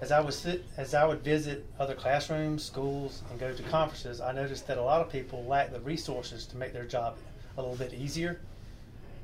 As 0.00 0.10
I 0.10 0.18
was 0.18 0.36
sit, 0.36 0.64
as 0.76 0.92
I 0.92 1.04
would 1.04 1.22
visit 1.22 1.64
other 1.78 1.94
classrooms, 1.94 2.64
schools, 2.64 3.22
and 3.30 3.38
go 3.38 3.54
to 3.54 3.62
conferences, 3.62 4.20
I 4.20 4.32
noticed 4.32 4.66
that 4.66 4.78
a 4.78 4.82
lot 4.82 5.00
of 5.02 5.08
people 5.08 5.44
lack 5.44 5.70
the 5.70 5.78
resources 5.78 6.46
to 6.46 6.56
make 6.56 6.72
their 6.72 6.84
job 6.84 7.16
a 7.56 7.62
little 7.62 7.76
bit 7.76 7.94
easier. 7.94 8.40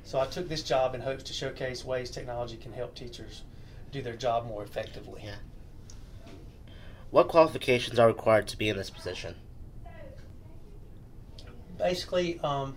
So 0.04 0.18
I 0.18 0.26
took 0.26 0.48
this 0.48 0.62
job 0.62 0.94
in 0.94 1.00
hopes 1.00 1.22
to 1.24 1.32
showcase 1.32 1.84
ways 1.84 2.10
technology 2.10 2.56
can 2.56 2.72
help 2.72 2.94
teachers 2.94 3.42
do 3.92 4.02
their 4.02 4.16
job 4.16 4.46
more 4.46 4.62
effectively. 4.62 5.22
Yeah. 5.24 5.36
What 7.10 7.28
qualifications 7.28 7.98
are 7.98 8.06
required 8.06 8.48
to 8.48 8.56
be 8.56 8.68
in 8.68 8.76
this 8.76 8.90
position? 8.90 9.34
Basically, 11.76 12.38
um, 12.40 12.76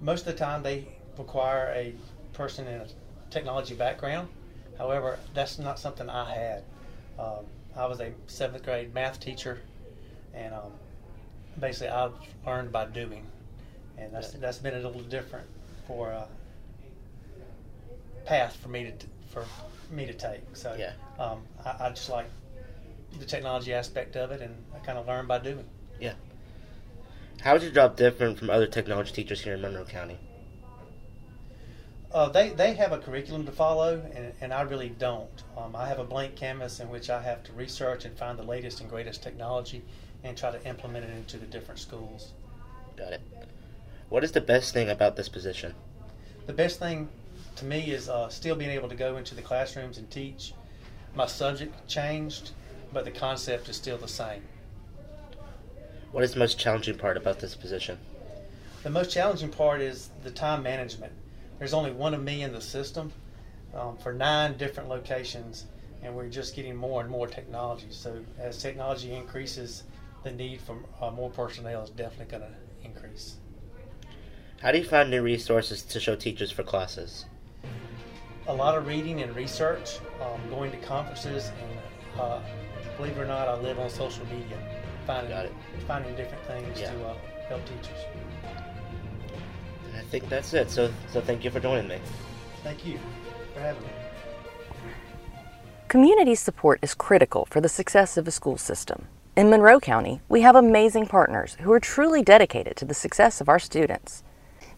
most 0.00 0.26
of 0.26 0.32
the 0.32 0.38
time 0.38 0.62
they 0.62 0.86
require 1.18 1.72
a 1.74 1.94
person 2.32 2.66
in 2.66 2.80
a 2.80 2.86
technology 3.30 3.74
background. 3.74 4.28
However, 4.78 5.18
that's 5.34 5.58
not 5.58 5.78
something 5.78 6.08
I 6.08 6.32
had. 6.32 6.64
Um, 7.18 7.44
I 7.76 7.86
was 7.86 8.00
a 8.00 8.12
seventh 8.26 8.64
grade 8.64 8.94
math 8.94 9.20
teacher, 9.20 9.60
and 10.32 10.54
um, 10.54 10.72
basically 11.58 11.88
I've 11.88 12.14
learned 12.46 12.72
by 12.72 12.86
doing, 12.86 13.26
and 13.98 14.14
that's 14.14 14.32
that's 14.32 14.58
been 14.58 14.74
a 14.74 14.80
little 14.80 15.02
different 15.02 15.46
for 15.90 16.10
a 16.10 16.28
path 18.24 18.54
for 18.62 18.68
me 18.68 18.84
to 18.84 19.06
for 19.32 19.44
me 19.90 20.06
to 20.06 20.12
take. 20.12 20.42
So 20.52 20.76
Yeah. 20.78 20.92
um, 21.18 21.42
I, 21.64 21.86
I 21.86 21.90
just 21.90 22.08
like 22.08 22.26
the 23.18 23.24
technology 23.24 23.74
aspect 23.74 24.14
of 24.14 24.30
it, 24.30 24.40
and 24.40 24.54
I 24.72 24.78
kind 24.78 24.98
of 24.98 25.08
learn 25.08 25.26
by 25.26 25.38
doing. 25.38 25.64
Yeah. 25.98 26.12
How 27.40 27.56
is 27.56 27.64
your 27.64 27.72
job 27.72 27.96
different 27.96 28.38
from 28.38 28.50
other 28.50 28.68
technology 28.68 29.12
teachers 29.12 29.40
here 29.40 29.54
in 29.54 29.62
Monroe 29.62 29.84
County? 29.84 30.18
Uh, 32.12 32.28
they 32.28 32.50
they 32.50 32.74
have 32.74 32.92
a 32.92 32.98
curriculum 32.98 33.44
to 33.46 33.52
follow, 33.52 34.00
and, 34.14 34.32
and 34.40 34.54
I 34.54 34.62
really 34.62 34.90
don't. 34.90 35.42
Um, 35.56 35.74
I 35.74 35.88
have 35.88 35.98
a 35.98 36.04
blank 36.04 36.36
canvas 36.36 36.78
in 36.78 36.88
which 36.88 37.10
I 37.10 37.20
have 37.20 37.42
to 37.44 37.52
research 37.52 38.04
and 38.04 38.16
find 38.16 38.38
the 38.38 38.44
latest 38.44 38.80
and 38.80 38.88
greatest 38.88 39.24
technology, 39.24 39.82
and 40.22 40.36
try 40.36 40.52
to 40.52 40.64
implement 40.64 41.04
it 41.06 41.10
into 41.16 41.36
the 41.36 41.46
different 41.46 41.80
schools. 41.80 42.32
Got 42.96 43.14
it. 43.14 43.22
What 44.10 44.24
is 44.24 44.32
the 44.32 44.40
best 44.40 44.74
thing 44.74 44.90
about 44.90 45.14
this 45.14 45.28
position? 45.28 45.72
The 46.48 46.52
best 46.52 46.80
thing 46.80 47.08
to 47.54 47.64
me 47.64 47.92
is 47.92 48.08
uh, 48.08 48.28
still 48.28 48.56
being 48.56 48.72
able 48.72 48.88
to 48.88 48.96
go 48.96 49.16
into 49.16 49.36
the 49.36 49.40
classrooms 49.40 49.98
and 49.98 50.10
teach. 50.10 50.52
My 51.14 51.26
subject 51.26 51.86
changed, 51.86 52.50
but 52.92 53.04
the 53.04 53.12
concept 53.12 53.68
is 53.68 53.76
still 53.76 53.98
the 53.98 54.08
same. 54.08 54.42
What 56.10 56.24
is 56.24 56.32
the 56.32 56.40
most 56.40 56.58
challenging 56.58 56.98
part 56.98 57.16
about 57.16 57.38
this 57.38 57.54
position? 57.54 57.98
The 58.82 58.90
most 58.90 59.12
challenging 59.12 59.50
part 59.50 59.80
is 59.80 60.10
the 60.24 60.32
time 60.32 60.64
management. 60.64 61.12
There's 61.60 61.72
only 61.72 61.92
one 61.92 62.12
of 62.12 62.24
me 62.24 62.42
in 62.42 62.52
the 62.52 62.60
system 62.60 63.12
um, 63.72 63.96
for 63.96 64.12
nine 64.12 64.56
different 64.56 64.88
locations, 64.88 65.66
and 66.02 66.16
we're 66.16 66.28
just 66.28 66.56
getting 66.56 66.74
more 66.74 67.00
and 67.00 67.08
more 67.08 67.28
technology. 67.28 67.86
So 67.90 68.24
as 68.40 68.60
technology 68.60 69.14
increases, 69.14 69.84
the 70.24 70.32
need 70.32 70.60
for 70.62 70.78
uh, 71.00 71.12
more 71.12 71.30
personnel 71.30 71.84
is 71.84 71.90
definitely 71.90 72.38
going 72.38 72.42
to 72.50 72.84
increase. 72.84 73.36
How 74.62 74.72
do 74.72 74.78
you 74.78 74.84
find 74.84 75.10
new 75.10 75.22
resources 75.22 75.82
to 75.84 75.98
show 75.98 76.14
teachers 76.14 76.50
for 76.50 76.62
classes? 76.62 77.24
A 78.46 78.52
lot 78.54 78.76
of 78.76 78.86
reading 78.86 79.22
and 79.22 79.34
research, 79.34 79.98
um, 80.20 80.38
going 80.50 80.70
to 80.70 80.76
conferences, 80.78 81.50
and 81.62 82.20
uh, 82.20 82.40
believe 82.98 83.16
it 83.16 83.20
or 83.20 83.24
not, 83.24 83.48
I 83.48 83.54
live 83.54 83.78
on 83.78 83.88
social 83.88 84.26
media, 84.26 84.58
finding 85.06 85.30
Got 85.30 85.46
it. 85.46 85.52
finding 85.86 86.14
different 86.14 86.44
things 86.44 86.78
Yeah. 86.78 86.90
to 86.92 87.06
uh, 87.06 87.14
help 87.48 87.64
teachers. 87.64 88.04
And 89.88 89.96
I 89.96 90.02
think 90.10 90.28
that's 90.28 90.52
it. 90.52 90.70
So, 90.70 90.92
so 91.10 91.22
thank 91.22 91.42
you 91.42 91.50
for 91.50 91.60
joining 91.60 91.88
me. 91.88 91.98
Thank 92.62 92.84
you 92.84 92.98
for 93.54 93.60
having 93.60 93.82
me. 93.82 93.88
Community 95.88 96.34
support 96.34 96.80
is 96.82 96.94
critical 96.94 97.46
for 97.46 97.62
the 97.62 97.68
success 97.68 98.18
of 98.18 98.28
a 98.28 98.30
school 98.30 98.58
system. 98.58 99.06
In 99.36 99.48
Monroe 99.48 99.80
County, 99.80 100.20
we 100.28 100.42
have 100.42 100.54
amazing 100.54 101.06
partners 101.06 101.56
who 101.60 101.72
are 101.72 101.80
truly 101.80 102.22
dedicated 102.22 102.76
to 102.76 102.84
the 102.84 102.94
success 102.94 103.40
of 103.40 103.48
our 103.48 103.58
students. 103.58 104.22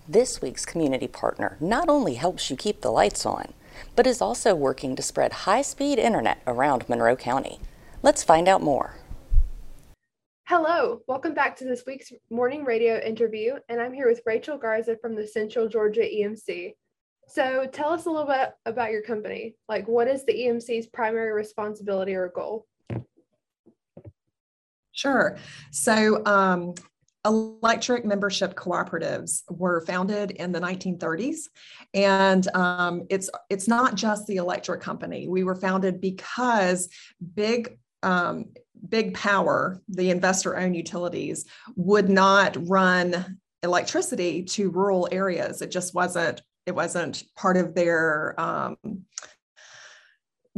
This 0.09 0.43
week's 0.43 0.67
community 0.67 1.07
partner 1.07 1.57
not 1.61 1.89
only 1.89 2.15
helps 2.15 2.51
you 2.51 2.57
keep 2.57 2.81
the 2.81 2.91
lights 2.91 3.25
on, 3.25 3.53
but 3.95 4.05
is 4.05 4.21
also 4.21 4.53
working 4.53 4.97
to 4.97 5.03
spread 5.03 5.33
high 5.33 5.63
speed 5.63 5.97
internet 5.97 6.43
around 6.45 6.89
Monroe 6.89 7.15
County. 7.15 7.61
Let's 8.03 8.25
find 8.25 8.49
out 8.49 8.63
more. 8.63 8.97
Hello, 10.49 11.03
welcome 11.07 11.35
back 11.35 11.57
to 11.59 11.65
this 11.65 11.85
week's 11.87 12.11
morning 12.31 12.65
radio 12.65 12.99
interview, 12.99 13.55
and 13.69 13.81
I'm 13.81 13.93
here 13.93 14.09
with 14.09 14.23
Rachel 14.27 14.59
Garza 14.59 14.97
from 15.01 15.15
the 15.15 15.25
Central 15.25 15.69
Georgia 15.69 16.03
EMC. 16.03 16.73
So, 17.29 17.69
tell 17.73 17.91
us 17.91 18.07
a 18.07 18.11
little 18.11 18.27
bit 18.27 18.51
about 18.67 18.91
your 18.91 19.03
company. 19.03 19.55
Like, 19.69 19.87
what 19.87 20.09
is 20.09 20.27
the 20.27 20.35
EMC's 20.35 20.89
primary 20.89 21.31
responsibility 21.31 22.15
or 22.15 22.33
goal? 22.35 22.67
Sure. 24.91 25.39
So, 25.71 26.27
um, 26.27 26.75
electric 27.25 28.05
membership 28.05 28.55
cooperatives 28.55 29.43
were 29.49 29.85
founded 29.87 30.33
in 30.33 30.53
the 30.53 30.61
1930s, 30.61 31.43
and 31.95 32.49
um, 32.55 33.07
it's 33.11 33.31
it's 33.49 33.69
not 33.69 33.95
just 33.95 34.27
the 34.27 34.37
electric 34.37 34.81
company. 34.81 35.29
We 35.29 35.45
were 35.45 35.55
founded 35.55 36.01
because 36.01 36.89
big 37.35 37.79
um, 38.03 38.47
big 38.89 39.15
power, 39.15 39.81
the 39.89 40.11
investor-owned 40.11 40.75
utilities, 40.75 41.47
would 41.77 42.09
not 42.09 42.57
run 42.69 43.39
electricity 43.63 44.43
to 44.43 44.71
rural 44.71 45.09
areas. 45.13 45.63
It 45.63 45.71
just 45.71 45.95
wasn't 45.95 46.43
it 46.67 46.75
wasn't 46.75 47.25
part 47.37 47.57
of 47.57 47.75
their 47.75 48.41
um, 48.41 48.77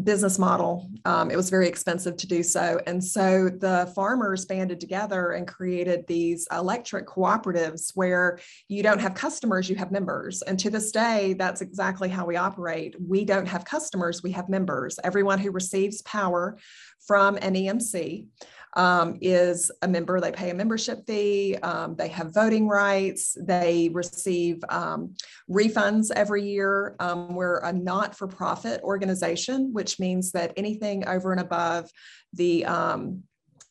business 0.02 0.38
model. 0.40 0.90
Um, 1.04 1.30
it 1.30 1.36
was 1.36 1.50
very 1.50 1.68
expensive 1.68 2.16
to 2.16 2.26
do 2.26 2.42
so. 2.42 2.80
And 2.86 3.02
so 3.02 3.48
the 3.48 3.92
farmers 3.94 4.44
banded 4.44 4.80
together 4.80 5.32
and 5.32 5.46
created 5.46 6.04
these 6.08 6.48
electric 6.50 7.06
cooperatives 7.06 7.92
where 7.94 8.40
you 8.68 8.82
don't 8.82 9.00
have 9.00 9.14
customers, 9.14 9.70
you 9.70 9.76
have 9.76 9.92
members. 9.92 10.42
And 10.42 10.58
to 10.58 10.70
this 10.70 10.90
day, 10.90 11.34
that's 11.34 11.60
exactly 11.60 12.08
how 12.08 12.26
we 12.26 12.36
operate. 12.36 12.96
We 13.00 13.24
don't 13.24 13.46
have 13.46 13.64
customers, 13.64 14.22
we 14.22 14.32
have 14.32 14.48
members. 14.48 14.98
Everyone 15.04 15.38
who 15.38 15.52
receives 15.52 16.02
power 16.02 16.58
from 17.06 17.36
an 17.36 17.54
EMC 17.54 18.26
um, 18.74 19.18
is 19.20 19.70
a 19.82 19.88
member. 19.88 20.20
They 20.20 20.32
pay 20.32 20.50
a 20.50 20.54
membership 20.54 21.06
fee, 21.06 21.56
um, 21.62 21.96
they 21.96 22.08
have 22.08 22.34
voting 22.34 22.68
rights, 22.68 23.36
they 23.40 23.90
receive 23.92 24.62
um, 24.68 25.14
refunds 25.50 26.10
every 26.14 26.44
year. 26.44 26.96
Um, 27.00 27.34
we're 27.34 27.58
a 27.58 27.72
not 27.72 28.16
for 28.16 28.26
profit 28.26 28.80
organization, 28.82 29.72
which 29.72 29.98
means 29.98 30.32
that 30.32 30.52
anything 30.56 31.06
over 31.06 31.32
and 31.32 31.40
above 31.40 31.90
the 32.32 32.64
um, 32.64 33.22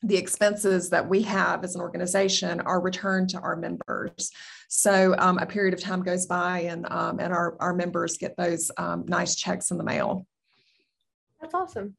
the 0.03 0.17
expenses 0.17 0.89
that 0.89 1.07
we 1.07 1.21
have 1.21 1.63
as 1.63 1.75
an 1.75 1.81
organization 1.81 2.59
are 2.61 2.81
returned 2.81 3.29
to 3.29 3.39
our 3.39 3.55
members. 3.55 4.31
So 4.67 5.15
um, 5.17 5.37
a 5.37 5.45
period 5.45 5.73
of 5.73 5.79
time 5.79 6.03
goes 6.03 6.25
by 6.25 6.61
and, 6.61 6.85
um, 6.91 7.19
and 7.19 7.31
our, 7.31 7.55
our 7.61 7.73
members 7.73 8.17
get 8.17 8.35
those 8.35 8.69
um, 8.77 9.05
nice 9.07 9.35
checks 9.35 9.71
in 9.71 9.77
the 9.77 9.83
mail. 9.83 10.27
That's 11.39 11.53
awesome. 11.53 11.95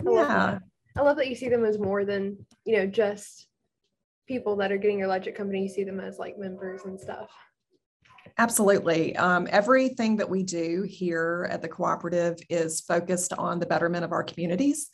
I 0.00 0.10
Yeah. 0.12 0.26
that. 0.28 0.62
I 0.96 1.02
love 1.02 1.16
that 1.16 1.28
you 1.28 1.34
see 1.34 1.48
them 1.48 1.64
as 1.64 1.78
more 1.78 2.04
than, 2.04 2.44
you 2.64 2.76
know, 2.76 2.86
just 2.86 3.46
people 4.26 4.56
that 4.56 4.72
are 4.72 4.76
getting 4.76 4.98
your 4.98 5.08
electric 5.08 5.36
company. 5.36 5.62
You 5.62 5.68
see 5.68 5.84
them 5.84 6.00
as 6.00 6.18
like 6.18 6.38
members 6.38 6.82
and 6.84 7.00
stuff. 7.00 7.30
Absolutely. 8.38 9.16
Um, 9.16 9.48
everything 9.50 10.16
that 10.16 10.28
we 10.28 10.42
do 10.42 10.82
here 10.88 11.48
at 11.50 11.62
the 11.62 11.68
cooperative 11.68 12.38
is 12.48 12.80
focused 12.80 13.32
on 13.34 13.58
the 13.58 13.66
betterment 13.66 14.04
of 14.04 14.12
our 14.12 14.22
communities. 14.22 14.90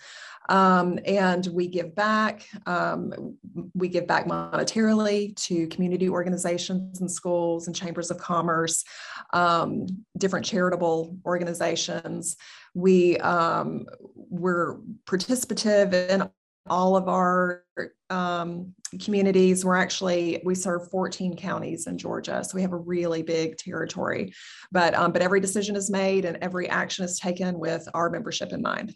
Um, 0.48 0.98
and 1.04 1.46
we 1.52 1.68
give 1.68 1.94
back. 1.94 2.46
Um, 2.66 3.36
we 3.74 3.88
give 3.88 4.06
back 4.06 4.26
monetarily 4.26 5.34
to 5.36 5.66
community 5.68 6.08
organizations 6.08 7.00
and 7.00 7.10
schools 7.10 7.66
and 7.66 7.74
chambers 7.74 8.10
of 8.10 8.18
commerce, 8.18 8.84
um, 9.32 9.86
different 10.18 10.46
charitable 10.46 11.16
organizations. 11.24 12.36
We 12.74 13.18
um, 13.18 13.86
we're 14.14 14.78
participative 15.06 15.92
in 15.92 16.28
all 16.68 16.96
of 16.96 17.08
our 17.08 17.64
um, 18.10 18.74
communities. 19.02 19.64
We're 19.64 19.76
actually 19.76 20.42
we 20.44 20.54
serve 20.54 20.90
14 20.90 21.36
counties 21.36 21.86
in 21.86 21.98
Georgia, 21.98 22.42
so 22.44 22.54
we 22.54 22.62
have 22.62 22.72
a 22.72 22.78
really 22.78 23.22
big 23.22 23.56
territory. 23.56 24.32
But 24.72 24.94
um, 24.94 25.12
but 25.12 25.22
every 25.22 25.40
decision 25.40 25.76
is 25.76 25.90
made 25.90 26.24
and 26.24 26.38
every 26.40 26.68
action 26.68 27.04
is 27.04 27.18
taken 27.18 27.58
with 27.58 27.88
our 27.94 28.10
membership 28.10 28.52
in 28.52 28.62
mind. 28.62 28.94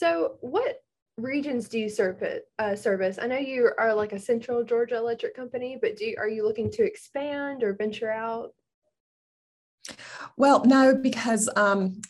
So, 0.00 0.38
what 0.40 0.82
regions 1.18 1.68
do 1.68 1.78
you 1.78 1.90
serve 1.90 2.24
uh, 2.58 2.74
service? 2.74 3.18
I 3.20 3.26
know 3.26 3.36
you 3.36 3.70
are 3.78 3.94
like 3.94 4.14
a 4.14 4.18
central 4.18 4.64
Georgia 4.64 4.96
electric 4.96 5.36
company, 5.36 5.78
but 5.78 5.98
do 5.98 6.06
you, 6.06 6.14
are 6.18 6.26
you 6.26 6.42
looking 6.42 6.70
to 6.70 6.82
expand 6.82 7.62
or 7.62 7.74
venture 7.74 8.10
out? 8.10 8.54
Well, 10.38 10.64
no, 10.64 10.94
because 10.94 11.50
um, 11.54 12.00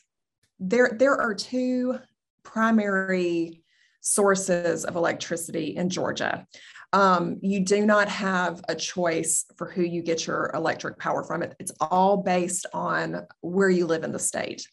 there 0.60 0.94
there 0.96 1.20
are 1.20 1.34
two 1.34 1.98
primary 2.44 3.64
sources 4.02 4.84
of 4.84 4.94
electricity 4.94 5.74
in 5.76 5.90
Georgia. 5.90 6.46
Um, 6.92 7.40
you 7.42 7.64
do 7.64 7.84
not 7.84 8.08
have 8.08 8.60
a 8.68 8.76
choice 8.76 9.46
for 9.56 9.68
who 9.68 9.82
you 9.82 10.02
get 10.02 10.28
your 10.28 10.52
electric 10.54 10.96
power 11.00 11.24
from. 11.24 11.42
It, 11.42 11.56
it's 11.58 11.72
all 11.80 12.18
based 12.18 12.66
on 12.72 13.26
where 13.40 13.68
you 13.68 13.86
live 13.86 14.04
in 14.04 14.12
the 14.12 14.18
state. 14.20 14.64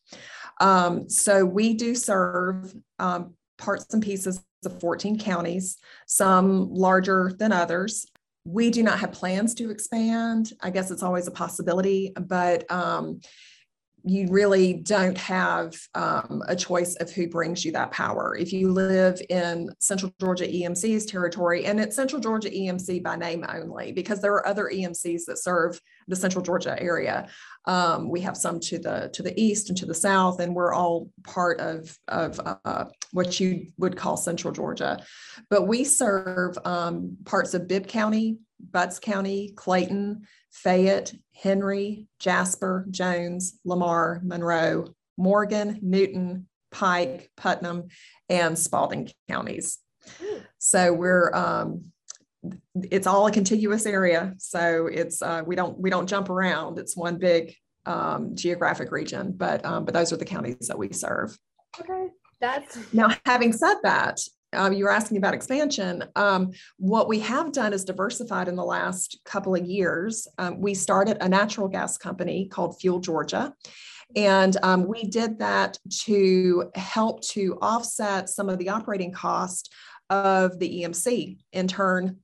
Um, 0.59 1.09
so 1.09 1.45
we 1.45 1.73
do 1.73 1.95
serve 1.95 2.73
um, 2.99 3.33
parts 3.57 3.93
and 3.93 4.01
pieces 4.03 4.43
of 4.65 4.79
14 4.79 5.19
counties, 5.19 5.77
some 6.07 6.73
larger 6.73 7.33
than 7.37 7.51
others. 7.51 8.05
We 8.45 8.69
do 8.71 8.81
not 8.81 8.99
have 8.99 9.11
plans 9.11 9.53
to 9.55 9.69
expand. 9.69 10.53
I 10.61 10.69
guess 10.69 10.89
it's 10.89 11.03
always 11.03 11.27
a 11.27 11.31
possibility, 11.31 12.13
but 12.19 12.69
um, 12.71 13.19
you 14.09 14.27
really 14.29 14.73
don't 14.73 15.17
have 15.17 15.75
um, 15.95 16.41
a 16.47 16.55
choice 16.55 16.95
of 16.95 17.11
who 17.11 17.27
brings 17.27 17.65
you 17.65 17.71
that 17.73 17.91
power. 17.91 18.35
If 18.35 18.53
you 18.53 18.71
live 18.71 19.21
in 19.29 19.69
Central 19.79 20.13
Georgia 20.19 20.45
EMC's 20.45 21.05
territory, 21.05 21.65
and 21.65 21.79
it's 21.79 21.95
Central 21.95 22.21
Georgia 22.21 22.49
EMC 22.49 23.03
by 23.03 23.15
name 23.15 23.45
only, 23.47 23.91
because 23.91 24.21
there 24.21 24.33
are 24.33 24.47
other 24.47 24.71
EMCs 24.73 25.25
that 25.27 25.39
serve 25.39 25.79
the 26.07 26.15
Central 26.15 26.43
Georgia 26.43 26.81
area. 26.81 27.27
Um, 27.65 28.09
we 28.09 28.21
have 28.21 28.37
some 28.37 28.59
to 28.61 28.79
the 28.79 29.09
to 29.13 29.21
the 29.21 29.39
east 29.39 29.69
and 29.69 29.77
to 29.77 29.85
the 29.85 29.93
south, 29.93 30.39
and 30.39 30.55
we're 30.55 30.73
all 30.73 31.09
part 31.23 31.59
of 31.59 31.97
of 32.07 32.39
uh, 32.65 32.85
what 33.11 33.39
you 33.39 33.67
would 33.77 33.97
call 33.97 34.15
Central 34.17 34.53
Georgia. 34.53 35.03
But 35.49 35.67
we 35.67 35.83
serve 35.83 36.57
um, 36.65 37.17
parts 37.25 37.53
of 37.53 37.67
Bibb 37.67 37.87
County, 37.87 38.37
Butts 38.59 38.99
County, 38.99 39.53
Clayton, 39.55 40.27
Fayette, 40.63 41.13
Henry, 41.33 42.07
Jasper, 42.19 42.85
Jones, 42.89 43.59
Lamar, 43.63 44.21
Monroe, 44.23 44.93
Morgan, 45.17 45.79
Newton, 45.81 46.47
Pike, 46.71 47.29
Putnam, 47.37 47.87
and 48.29 48.57
Spalding 48.57 49.11
counties. 49.29 49.77
So 50.57 50.93
we're 50.93 51.31
um, 51.33 51.85
it's 52.75 53.07
all 53.07 53.27
a 53.27 53.31
contiguous 53.31 53.85
area. 53.85 54.33
So 54.37 54.87
it's 54.87 55.21
uh, 55.21 55.43
we 55.45 55.55
don't 55.55 55.77
we 55.77 55.89
don't 55.89 56.07
jump 56.07 56.29
around. 56.29 56.79
It's 56.79 56.97
one 56.97 57.17
big 57.17 57.53
um, 57.85 58.35
geographic 58.35 58.91
region, 58.91 59.33
but 59.35 59.63
um, 59.65 59.85
but 59.85 59.93
those 59.93 60.11
are 60.11 60.17
the 60.17 60.25
counties 60.25 60.67
that 60.67 60.77
we 60.77 60.91
serve. 60.91 61.37
Okay, 61.79 62.07
that's 62.41 62.93
now. 62.93 63.09
Having 63.25 63.53
said 63.53 63.75
that, 63.83 64.19
um, 64.57 64.73
you 64.73 64.83
were 64.83 64.91
asking 64.91 65.17
about 65.17 65.33
expansion. 65.33 66.03
Um, 66.15 66.51
what 66.77 67.07
we 67.07 67.19
have 67.19 67.51
done 67.51 67.73
is 67.73 67.85
diversified 67.85 68.47
in 68.47 68.55
the 68.55 68.65
last 68.65 69.19
couple 69.23 69.55
of 69.55 69.65
years. 69.65 70.27
Um, 70.37 70.59
we 70.59 70.73
started 70.73 71.17
a 71.21 71.29
natural 71.29 71.67
gas 71.67 71.97
company 71.97 72.47
called 72.47 72.79
Fuel 72.79 72.99
Georgia. 72.99 73.53
And 74.15 74.55
um, 74.63 74.87
we 74.87 75.03
did 75.03 75.39
that 75.39 75.77
to 76.05 76.71
help 76.75 77.21
to 77.29 77.57
offset 77.61 78.29
some 78.29 78.49
of 78.49 78.57
the 78.57 78.69
operating 78.69 79.11
cost 79.11 79.73
of 80.09 80.57
the 80.59 80.83
EMC, 80.83 81.37
in 81.51 81.67
turn, 81.67 82.17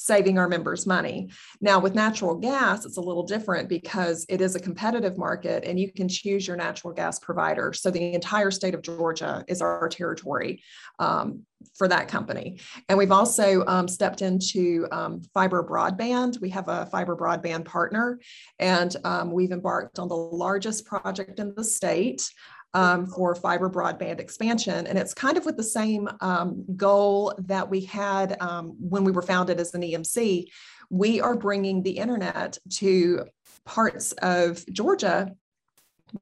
saving 0.00 0.38
our 0.38 0.48
members 0.48 0.86
money. 0.86 1.28
Now, 1.60 1.78
with 1.78 1.94
natural 1.94 2.34
gas, 2.34 2.86
it's 2.86 2.96
a 2.96 3.02
little 3.02 3.22
different 3.22 3.68
because 3.68 4.24
it 4.28 4.40
is 4.40 4.56
a 4.56 4.60
competitive 4.60 5.18
market 5.18 5.64
and 5.64 5.78
you 5.78 5.92
can 5.92 6.08
choose 6.08 6.48
your 6.48 6.56
natural 6.56 6.94
gas 6.94 7.18
provider. 7.18 7.74
So, 7.74 7.90
the 7.90 8.14
entire 8.14 8.50
state 8.50 8.74
of 8.74 8.82
Georgia 8.82 9.44
is 9.46 9.60
our 9.60 9.88
territory 9.88 10.62
um, 10.98 11.44
for 11.76 11.86
that 11.88 12.08
company. 12.08 12.58
And 12.88 12.96
we've 12.96 13.12
also 13.12 13.64
um, 13.66 13.86
stepped 13.88 14.22
into 14.22 14.88
um, 14.90 15.20
fiber 15.34 15.62
broadband. 15.62 16.40
We 16.40 16.48
have 16.50 16.68
a 16.68 16.86
fiber 16.86 17.14
broadband 17.14 17.66
partner, 17.66 18.20
and 18.58 18.96
um, 19.04 19.30
we've 19.30 19.52
embarked 19.52 19.98
on 19.98 20.08
the 20.08 20.16
largest 20.16 20.86
project 20.86 21.38
in 21.38 21.54
the 21.54 21.64
state 21.64 22.30
um, 22.74 23.06
for 23.06 23.34
fiber 23.34 23.68
broadband 23.68 24.20
expansion. 24.20 24.86
And 24.86 24.98
it's 24.98 25.14
kind 25.14 25.36
of 25.36 25.44
with 25.44 25.56
the 25.56 25.62
same 25.62 26.08
um, 26.20 26.64
goal 26.76 27.34
that 27.46 27.68
we 27.68 27.82
had 27.82 28.36
um, 28.40 28.76
when 28.78 29.04
we 29.04 29.12
were 29.12 29.22
founded 29.22 29.60
as 29.60 29.74
an 29.74 29.82
EMC. 29.82 30.46
We 30.88 31.20
are 31.20 31.36
bringing 31.36 31.82
the 31.82 31.98
internet 31.98 32.58
to 32.74 33.26
parts 33.64 34.12
of 34.12 34.64
Georgia 34.66 35.32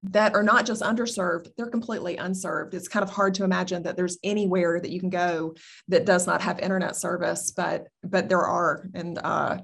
that 0.02 0.34
are 0.34 0.42
not 0.42 0.66
just 0.66 0.82
underserved, 0.82 1.48
they're 1.56 1.70
completely 1.70 2.16
unserved. 2.16 2.74
It's 2.74 2.88
kind 2.88 3.02
of 3.02 3.10
hard 3.10 3.34
to 3.34 3.44
imagine 3.44 3.82
that 3.84 3.96
there's 3.96 4.18
anywhere 4.22 4.80
that 4.80 4.90
you 4.90 5.00
can 5.00 5.10
go 5.10 5.54
that 5.88 6.04
does 6.04 6.26
not 6.26 6.42
have 6.42 6.58
internet 6.60 6.96
service, 6.96 7.52
but 7.52 7.86
but 8.04 8.28
there 8.28 8.42
are, 8.42 8.88
and 8.94 9.18
uh, 9.18 9.58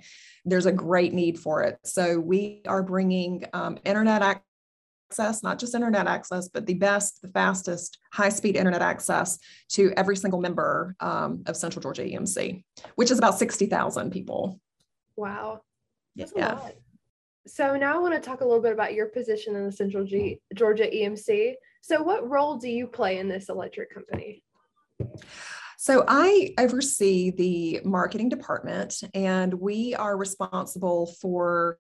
there's 0.45 0.67
a 0.67 0.73
great 0.73 1.13
need 1.13 1.39
for 1.39 1.63
it. 1.63 1.79
So 1.85 2.19
we 2.19 2.63
are 2.67 2.83
bringing 2.83 3.45
um, 3.53 3.79
internet 3.85 4.23
access, 5.11 5.43
not 5.43 5.59
just 5.59 5.75
internet 5.75 6.07
access, 6.07 6.49
but 6.49 6.67
the 6.67 6.75
best, 6.75 7.23
the 7.23 7.29
fastest, 7.29 7.99
high 8.13 8.29
speed 8.29 8.57
internet 8.57 8.83
access 8.83 9.39
to 9.71 9.93
every 9.97 10.17
single 10.17 10.41
member 10.41 10.97
um, 11.01 11.43
of 11.47 11.57
Central 11.57 11.83
Georgia 11.83 12.03
EMC, 12.03 12.65
which 12.97 13.11
is 13.11 13.19
about 13.19 13.39
60,000 13.39 14.11
people. 14.11 14.61
Wow. 15.17 15.63
That's 16.17 16.33
yeah. 16.37 16.59
So 17.47 17.77
now 17.77 17.95
I 17.95 17.99
want 17.99 18.15
to 18.15 18.21
talk 18.21 18.41
a 18.41 18.45
little 18.45 18.63
bit 18.63 18.73
about 18.73 18.95
your 18.95 19.07
position 19.07 19.55
in 19.55 19.67
the 19.67 19.73
Central 19.73 20.05
G- 20.05 20.41
Georgia 20.55 20.87
EMC. 20.87 21.55
So 21.83 22.03
what 22.03 22.29
role 22.29 22.57
do 22.57 22.69
you 22.69 22.87
play 22.87 23.19
in 23.19 23.29
this 23.29 23.49
electric 23.49 23.93
company? 23.93 24.43
So 25.85 26.03
I 26.09 26.55
oversee 26.59 27.31
the 27.31 27.83
marketing 27.85 28.31
department, 28.31 29.03
and 29.13 29.53
we 29.53 29.95
are 29.95 30.17
responsible 30.17 31.15
for 31.21 31.77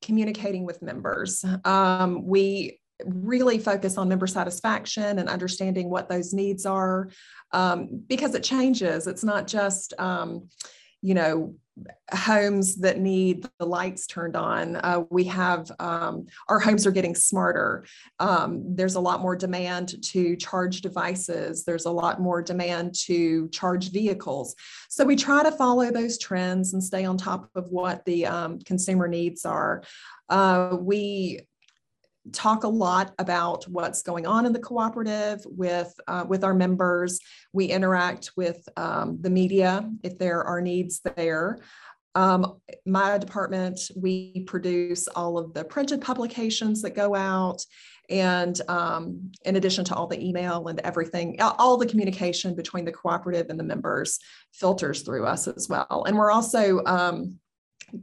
communicating 0.00 0.64
with 0.64 0.80
members. 0.80 1.44
Um, 1.64 2.24
we 2.24 2.78
really 3.04 3.58
focus 3.58 3.98
on 3.98 4.08
member 4.08 4.28
satisfaction 4.28 5.18
and 5.18 5.28
understanding 5.28 5.90
what 5.90 6.08
those 6.08 6.32
needs 6.32 6.66
are 6.66 7.10
um, 7.50 8.04
because 8.06 8.36
it 8.36 8.44
changes. 8.44 9.08
It's 9.08 9.24
not 9.24 9.48
just, 9.48 9.92
um, 9.98 10.50
you 11.02 11.14
know, 11.14 11.56
homes 12.10 12.76
that 12.76 12.98
need 12.98 13.46
the 13.58 13.66
lights 13.66 14.06
turned 14.06 14.36
on. 14.36 14.76
Uh, 14.76 15.02
we 15.10 15.24
have 15.24 15.70
um, 15.78 16.26
our 16.48 16.58
homes 16.58 16.86
are 16.86 16.90
getting 16.90 17.14
smarter. 17.14 17.84
Um, 18.18 18.62
there's 18.74 18.94
a 18.94 19.00
lot 19.00 19.20
more 19.20 19.36
demand 19.36 20.02
to 20.04 20.36
charge 20.36 20.80
devices. 20.80 21.64
There's 21.64 21.86
a 21.86 21.90
lot 21.90 22.20
more 22.20 22.42
demand 22.42 22.94
to 23.06 23.48
charge 23.48 23.90
vehicles. 23.90 24.54
So 24.88 25.04
we 25.04 25.16
try 25.16 25.42
to 25.42 25.52
follow 25.52 25.90
those 25.90 26.18
trends 26.18 26.72
and 26.72 26.82
stay 26.82 27.04
on 27.04 27.16
top 27.16 27.50
of 27.54 27.70
what 27.70 28.04
the 28.04 28.26
um, 28.26 28.58
consumer 28.60 29.08
needs 29.08 29.44
are. 29.44 29.82
Uh, 30.28 30.76
we 30.80 31.40
talk 32.32 32.64
a 32.64 32.68
lot 32.68 33.14
about 33.18 33.64
what's 33.68 34.02
going 34.02 34.26
on 34.26 34.46
in 34.46 34.52
the 34.52 34.58
cooperative 34.58 35.40
with 35.44 35.92
uh, 36.06 36.24
with 36.28 36.44
our 36.44 36.54
members. 36.54 37.20
We 37.52 37.66
interact 37.66 38.32
with 38.36 38.68
um, 38.76 39.18
the 39.20 39.30
media 39.30 39.90
if 40.02 40.18
there 40.18 40.42
are 40.44 40.60
needs 40.60 41.00
there. 41.16 41.58
Um, 42.14 42.58
my 42.84 43.16
department, 43.18 43.78
we 43.94 44.42
produce 44.46 45.06
all 45.08 45.38
of 45.38 45.54
the 45.54 45.64
printed 45.64 46.00
publications 46.00 46.82
that 46.82 46.96
go 46.96 47.14
out. 47.14 47.64
And 48.10 48.58
um, 48.68 49.30
in 49.44 49.56
addition 49.56 49.84
to 49.84 49.94
all 49.94 50.06
the 50.06 50.20
email 50.26 50.66
and 50.68 50.80
everything, 50.80 51.36
all 51.40 51.76
the 51.76 51.86
communication 51.86 52.54
between 52.54 52.84
the 52.86 52.92
cooperative 52.92 53.50
and 53.50 53.60
the 53.60 53.64
members 53.64 54.18
filters 54.52 55.02
through 55.02 55.26
us 55.26 55.46
as 55.46 55.68
well. 55.68 56.04
And 56.08 56.16
we're 56.16 56.32
also 56.32 56.82
um, 56.86 57.38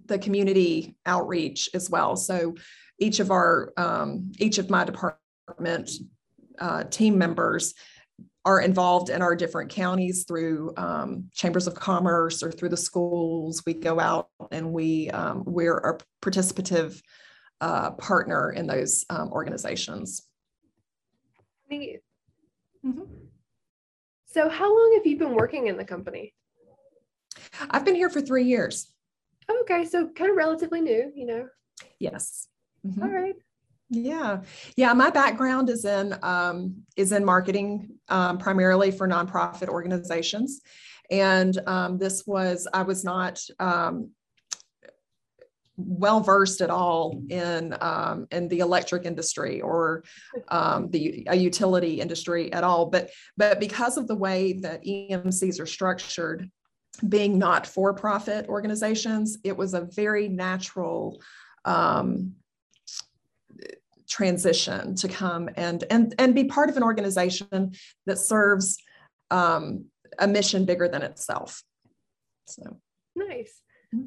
the 0.05 0.19
community 0.19 0.95
outreach 1.05 1.69
as 1.73 1.89
well. 1.89 2.15
So 2.15 2.55
each 2.99 3.19
of 3.19 3.31
our 3.31 3.73
um, 3.77 4.31
each 4.39 4.57
of 4.57 4.69
my 4.69 4.83
department 4.83 5.89
uh, 6.59 6.83
team 6.85 7.17
members 7.17 7.73
are 8.45 8.61
involved 8.61 9.09
in 9.09 9.21
our 9.21 9.35
different 9.35 9.71
counties 9.71 10.23
through 10.25 10.71
um, 10.77 11.29
chambers 11.33 11.65
of 11.65 11.73
commerce 11.73 12.43
or 12.43 12.51
through 12.51 12.69
the 12.69 12.77
schools. 12.77 13.63
We 13.65 13.73
go 13.73 13.99
out 13.99 14.29
and 14.51 14.71
we 14.71 15.09
um, 15.09 15.43
we're 15.45 15.77
a 15.77 15.97
participative 16.21 17.01
uh, 17.61 17.91
partner 17.91 18.51
in 18.51 18.67
those 18.67 19.05
um, 19.09 19.31
organizations. 19.31 20.27
Neat. 21.69 22.01
Mm-hmm. 22.85 23.03
So, 24.27 24.49
how 24.49 24.67
long 24.67 24.93
have 24.97 25.05
you 25.07 25.17
been 25.17 25.33
working 25.33 25.67
in 25.67 25.77
the 25.77 25.85
company? 25.85 26.33
I've 27.69 27.85
been 27.85 27.95
here 27.95 28.09
for 28.09 28.21
three 28.21 28.43
years. 28.43 28.93
okay, 29.61 29.85
so 29.85 30.09
kind 30.09 30.29
of 30.29 30.37
relatively 30.37 30.81
new, 30.81 31.11
you 31.15 31.25
know. 31.25 31.47
Yes. 31.99 32.47
Mm-hmm. 32.85 33.03
All 33.03 33.09
right. 33.09 33.35
Yeah, 33.89 34.41
yeah. 34.75 34.93
My 34.93 35.09
background 35.09 35.69
is 35.69 35.85
in 35.85 36.17
um, 36.23 36.83
is 36.97 37.11
in 37.11 37.23
marketing, 37.23 37.89
um, 38.09 38.37
primarily 38.37 38.89
for 38.91 39.07
nonprofit 39.07 39.69
organizations, 39.69 40.61
and 41.11 41.57
um, 41.67 41.97
this 41.99 42.25
was 42.25 42.67
I 42.73 42.81
was 42.81 43.03
not 43.03 43.39
um, 43.59 44.09
well 45.77 46.19
versed 46.21 46.61
at 46.61 46.69
all 46.69 47.21
in 47.29 47.75
um, 47.81 48.27
in 48.31 48.47
the 48.47 48.59
electric 48.59 49.05
industry 49.05 49.61
or 49.61 50.03
um, 50.47 50.89
the 50.89 51.27
a 51.29 51.35
utility 51.35 52.01
industry 52.01 52.51
at 52.53 52.63
all. 52.63 52.87
But 52.87 53.11
but 53.37 53.59
because 53.59 53.97
of 53.97 54.07
the 54.07 54.15
way 54.15 54.53
that 54.53 54.83
EMCs 54.83 55.59
are 55.59 55.65
structured, 55.65 56.49
being 57.07 57.37
not 57.37 57.67
for 57.67 57.93
profit 57.93 58.47
organizations, 58.47 59.37
it 59.43 59.55
was 59.55 59.73
a 59.73 59.87
very 59.95 60.27
natural. 60.27 61.21
Um, 61.65 62.35
transition 64.15 64.95
to 64.95 65.09
come 65.09 65.49
and 65.57 65.83
and 65.89 66.15
and 66.17 66.33
be 66.33 66.45
part 66.45 66.69
of 66.69 66.77
an 66.77 66.83
organization 66.83 67.73
that 68.05 68.17
serves 68.17 68.77
um, 69.29 69.85
a 70.17 70.27
mission 70.27 70.63
bigger 70.63 70.87
than 70.87 71.01
itself. 71.01 71.61
So. 72.47 72.77
Nice. 73.15 73.61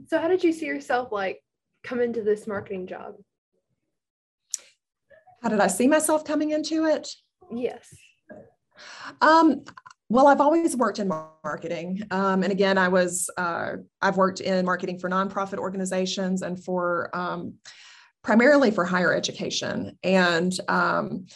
So 0.07 0.18
how 0.18 0.29
did 0.29 0.42
you 0.42 0.53
see 0.53 0.66
yourself 0.66 1.12
like 1.12 1.42
come 1.85 2.01
into 2.01 2.23
this 2.23 2.47
marketing 2.47 2.87
job? 2.87 3.14
How 5.42 5.51
did 5.51 5.61
i 5.61 5.66
see 5.66 5.87
myself 5.87 6.25
coming 6.25 6.51
into 6.51 6.87
it? 6.87 7.09
Yes. 7.53 7.88
Um, 9.21 9.64
well, 10.09 10.27
I've 10.27 10.40
always 10.40 10.75
worked 10.75 10.99
in 10.99 11.09
marketing. 11.09 12.03
Um, 12.11 12.42
and 12.42 12.51
again, 12.51 12.79
I 12.79 12.88
was, 12.88 13.31
uh, 13.37 13.73
I've 14.01 14.16
worked 14.16 14.40
in 14.40 14.64
marketing 14.64 14.99
for 14.99 15.09
nonprofit 15.09 15.59
organizations 15.59 16.42
and 16.42 16.62
for 16.62 17.14
um, 17.14 17.55
primarily 18.22 18.70
for 18.70 18.85
higher 18.85 19.14
education. 19.14 19.98
And 20.02 20.52
um, 20.68 21.26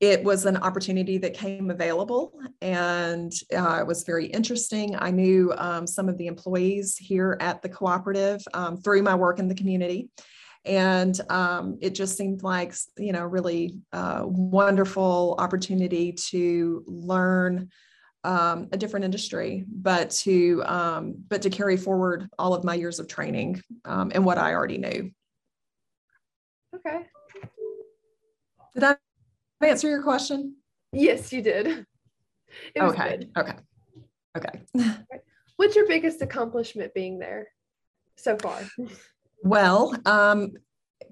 it 0.00 0.22
was 0.22 0.46
an 0.46 0.56
opportunity 0.58 1.18
that 1.18 1.34
came 1.34 1.70
available 1.70 2.32
and 2.60 3.32
uh, 3.56 3.78
it 3.80 3.86
was 3.86 4.04
very 4.04 4.26
interesting. 4.26 4.94
I 4.96 5.10
knew 5.10 5.52
um, 5.56 5.86
some 5.86 6.08
of 6.08 6.16
the 6.18 6.28
employees 6.28 6.96
here 6.96 7.36
at 7.40 7.62
the 7.62 7.68
cooperative 7.68 8.40
um, 8.54 8.76
through 8.76 9.02
my 9.02 9.16
work 9.16 9.40
in 9.40 9.48
the 9.48 9.54
community. 9.54 10.08
And 10.64 11.18
um, 11.30 11.78
it 11.80 11.94
just 11.94 12.16
seemed 12.16 12.42
like, 12.42 12.74
you 12.96 13.12
know, 13.12 13.24
really 13.24 13.78
uh, 13.92 14.22
wonderful 14.24 15.34
opportunity 15.38 16.12
to 16.30 16.84
learn 16.86 17.70
um, 18.24 18.68
a 18.72 18.76
different 18.76 19.04
industry, 19.04 19.64
but 19.68 20.10
to 20.10 20.62
um, 20.66 21.14
but 21.28 21.42
to 21.42 21.50
carry 21.50 21.76
forward 21.76 22.28
all 22.38 22.52
of 22.52 22.64
my 22.64 22.74
years 22.74 22.98
of 22.98 23.08
training 23.08 23.62
um, 23.84 24.10
and 24.14 24.24
what 24.24 24.38
I 24.38 24.54
already 24.54 24.78
knew. 24.78 25.10
Okay. 26.78 27.06
Did 28.74 28.82
that 28.82 29.00
answer 29.62 29.88
your 29.88 30.02
question? 30.02 30.56
Yes, 30.92 31.32
you 31.32 31.42
did. 31.42 31.86
Okay. 32.78 33.18
Good. 33.18 33.30
Okay. 33.36 33.54
Okay. 34.36 34.60
What's 35.56 35.74
your 35.74 35.88
biggest 35.88 36.22
accomplishment 36.22 36.94
being 36.94 37.18
there 37.18 37.48
so 38.16 38.36
far? 38.36 38.60
Well, 39.42 39.94
um, 40.06 40.52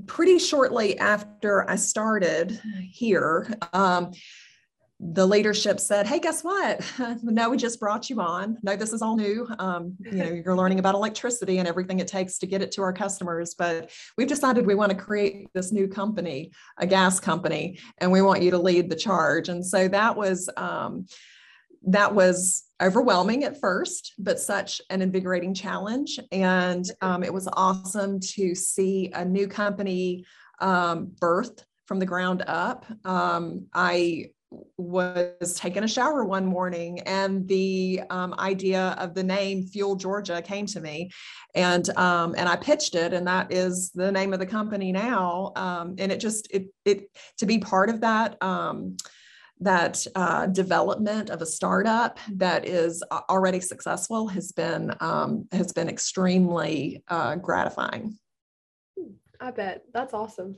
pretty 0.06 0.38
shortly 0.38 0.98
after 0.98 1.68
I 1.68 1.76
started 1.76 2.60
here, 2.90 3.52
um, 3.72 4.12
the 4.98 5.26
leadership 5.26 5.78
said, 5.78 6.06
"Hey, 6.06 6.18
guess 6.18 6.42
what? 6.42 6.80
no, 7.22 7.50
we 7.50 7.56
just 7.56 7.78
brought 7.78 8.08
you 8.08 8.20
on. 8.20 8.56
No, 8.62 8.76
this 8.76 8.92
is 8.92 9.02
all 9.02 9.16
new. 9.16 9.46
Um, 9.58 9.94
you 10.00 10.12
know, 10.12 10.24
you're 10.24 10.56
learning 10.56 10.78
about 10.78 10.94
electricity 10.94 11.58
and 11.58 11.68
everything 11.68 11.98
it 11.98 12.08
takes 12.08 12.38
to 12.38 12.46
get 12.46 12.62
it 12.62 12.72
to 12.72 12.82
our 12.82 12.92
customers. 12.92 13.54
But 13.54 13.90
we've 14.16 14.26
decided 14.28 14.66
we 14.66 14.74
want 14.74 14.92
to 14.92 14.96
create 14.96 15.48
this 15.52 15.70
new 15.70 15.86
company, 15.86 16.50
a 16.78 16.86
gas 16.86 17.20
company, 17.20 17.78
and 17.98 18.10
we 18.10 18.22
want 18.22 18.42
you 18.42 18.50
to 18.52 18.58
lead 18.58 18.88
the 18.88 18.96
charge." 18.96 19.50
And 19.50 19.64
so 19.64 19.86
that 19.88 20.16
was 20.16 20.48
um, 20.56 21.06
that 21.86 22.14
was 22.14 22.64
overwhelming 22.82 23.44
at 23.44 23.60
first, 23.60 24.14
but 24.18 24.40
such 24.40 24.80
an 24.88 25.02
invigorating 25.02 25.52
challenge. 25.52 26.18
And 26.32 26.84
um, 27.02 27.22
it 27.22 27.32
was 27.32 27.48
awesome 27.52 28.18
to 28.20 28.54
see 28.54 29.10
a 29.14 29.24
new 29.24 29.46
company 29.46 30.24
um, 30.60 31.12
birthed 31.20 31.64
from 31.84 31.98
the 31.98 32.06
ground 32.06 32.42
up. 32.46 32.86
Um, 33.04 33.66
I 33.72 34.30
was 34.78 35.54
taking 35.54 35.84
a 35.84 35.88
shower 35.88 36.24
one 36.24 36.44
morning 36.44 37.00
and 37.00 37.48
the 37.48 38.02
um, 38.10 38.34
idea 38.38 38.94
of 38.98 39.14
the 39.14 39.22
name 39.22 39.66
fuel 39.66 39.96
georgia 39.96 40.42
came 40.42 40.66
to 40.66 40.80
me. 40.80 41.10
And 41.54 41.88
um, 41.96 42.34
and 42.36 42.48
i 42.48 42.56
pitched 42.56 42.94
it 42.94 43.12
and 43.12 43.26
that 43.26 43.52
is 43.52 43.90
the 43.94 44.12
name 44.12 44.32
of 44.32 44.38
the 44.38 44.46
company 44.46 44.92
now. 44.92 45.52
Um, 45.56 45.94
and 45.98 46.12
it 46.12 46.20
just 46.20 46.48
it 46.50 46.66
it 46.84 47.10
to 47.38 47.46
be 47.46 47.58
part 47.58 47.88
of 47.88 48.00
that 48.02 48.42
um, 48.42 48.96
that 49.60 50.06
uh, 50.14 50.46
development 50.46 51.30
of 51.30 51.40
a 51.40 51.46
startup 51.46 52.18
that 52.34 52.66
is 52.66 53.02
already 53.30 53.60
successful 53.60 54.28
has 54.28 54.52
been 54.52 54.94
um, 55.00 55.48
has 55.52 55.72
been 55.72 55.88
extremely 55.88 57.02
uh, 57.08 57.36
gratifying. 57.36 58.18
I 59.40 59.50
bet. 59.50 59.84
That's 59.92 60.12
awesome. 60.12 60.56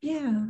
Yeah 0.00 0.46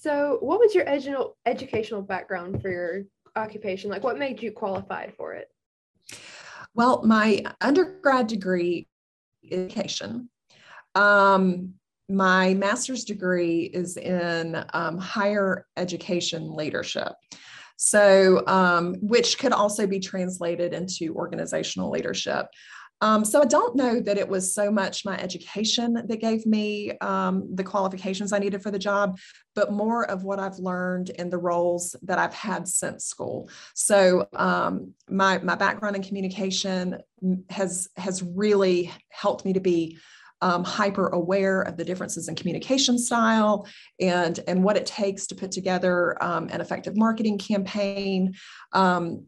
so, 0.00 0.38
what 0.40 0.60
was 0.60 0.74
your 0.74 0.84
edu- 0.84 1.32
educational 1.44 2.02
background 2.02 2.62
for 2.62 2.70
your 2.70 3.02
occupation? 3.34 3.90
Like, 3.90 4.04
what 4.04 4.18
made 4.18 4.40
you 4.40 4.52
qualified 4.52 5.12
for 5.16 5.34
it? 5.34 5.48
Well, 6.74 7.02
my 7.04 7.42
undergrad 7.60 8.28
degree 8.28 8.86
education. 9.50 10.30
Um, 10.94 11.74
my 12.08 12.54
master's 12.54 13.04
degree 13.04 13.62
is 13.74 13.96
in 13.96 14.64
um, 14.72 14.98
higher 14.98 15.66
education 15.76 16.54
leadership. 16.54 17.12
So, 17.76 18.46
um, 18.46 18.94
which 19.00 19.38
could 19.38 19.52
also 19.52 19.86
be 19.86 19.98
translated 19.98 20.74
into 20.74 21.14
organizational 21.14 21.90
leadership. 21.90 22.46
Um, 23.00 23.24
so 23.24 23.40
I 23.40 23.44
don't 23.44 23.76
know 23.76 24.00
that 24.00 24.18
it 24.18 24.28
was 24.28 24.52
so 24.52 24.70
much 24.70 25.04
my 25.04 25.16
education 25.18 25.94
that 25.94 26.20
gave 26.20 26.46
me 26.46 26.92
um, 26.98 27.54
the 27.54 27.64
qualifications 27.64 28.32
I 28.32 28.38
needed 28.38 28.62
for 28.62 28.70
the 28.70 28.78
job, 28.78 29.18
but 29.54 29.72
more 29.72 30.08
of 30.10 30.24
what 30.24 30.40
I've 30.40 30.58
learned 30.58 31.10
in 31.10 31.30
the 31.30 31.38
roles 31.38 31.94
that 32.02 32.18
I've 32.18 32.34
had 32.34 32.66
since 32.66 33.04
school. 33.04 33.50
So 33.74 34.26
um, 34.34 34.94
my 35.08 35.38
my 35.38 35.54
background 35.54 35.96
in 35.96 36.02
communication 36.02 36.98
has 37.50 37.88
has 37.96 38.22
really 38.22 38.92
helped 39.10 39.44
me 39.44 39.52
to 39.52 39.60
be 39.60 39.98
um, 40.40 40.62
hyper 40.62 41.08
aware 41.08 41.62
of 41.62 41.76
the 41.76 41.84
differences 41.84 42.28
in 42.28 42.36
communication 42.36 42.98
style 42.98 43.66
and 44.00 44.38
and 44.46 44.62
what 44.62 44.76
it 44.76 44.86
takes 44.86 45.26
to 45.28 45.34
put 45.34 45.50
together 45.50 46.22
um, 46.22 46.48
an 46.50 46.60
effective 46.60 46.96
marketing 46.96 47.38
campaign 47.38 48.34
um, 48.72 49.24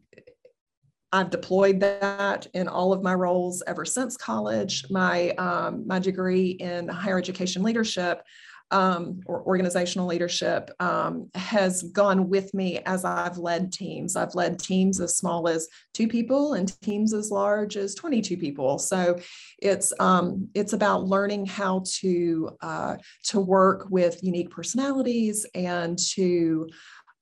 I've 1.13 1.29
deployed 1.29 1.79
that 1.81 2.47
in 2.53 2.67
all 2.67 2.93
of 2.93 3.03
my 3.03 3.13
roles 3.13 3.61
ever 3.67 3.85
since 3.85 4.15
college. 4.15 4.85
My 4.89 5.31
um, 5.31 5.85
my 5.85 5.99
degree 5.99 6.51
in 6.51 6.87
higher 6.87 7.17
education 7.17 7.63
leadership 7.63 8.23
um, 8.71 9.19
or 9.25 9.43
organizational 9.43 10.07
leadership 10.07 10.71
um, 10.79 11.29
has 11.35 11.83
gone 11.83 12.29
with 12.29 12.53
me 12.53 12.79
as 12.85 13.03
I've 13.03 13.37
led 13.37 13.71
teams. 13.71 14.15
I've 14.15 14.33
led 14.33 14.59
teams 14.59 15.01
as 15.01 15.17
small 15.17 15.47
as 15.49 15.67
two 15.93 16.07
people 16.07 16.53
and 16.53 16.79
teams 16.81 17.13
as 17.13 17.31
large 17.31 17.75
as 17.75 17.93
22 17.95 18.37
people. 18.37 18.79
So 18.79 19.19
it's 19.61 19.91
um, 19.99 20.47
it's 20.53 20.73
about 20.73 21.03
learning 21.03 21.45
how 21.45 21.83
to 21.99 22.57
uh, 22.61 22.95
to 23.25 23.39
work 23.39 23.87
with 23.89 24.23
unique 24.23 24.49
personalities 24.49 25.45
and 25.53 25.99
to 26.13 26.69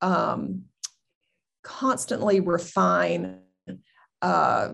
um, 0.02 0.66
constantly 1.64 2.40
refine 2.40 3.40
uh, 4.22 4.74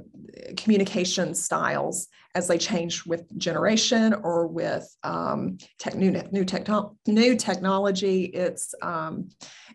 communication 0.57 1.33
styles 1.35 2.07
as 2.33 2.47
they 2.47 2.57
change 2.57 3.05
with 3.05 3.25
generation 3.37 4.13
or 4.13 4.47
with 4.47 4.87
um, 5.03 5.57
tech, 5.79 5.95
new 5.95 6.11
new, 6.31 6.43
techno- 6.43 6.97
new 7.07 7.35
technology. 7.35 8.25
It's 8.25 8.73
um, 8.81 9.29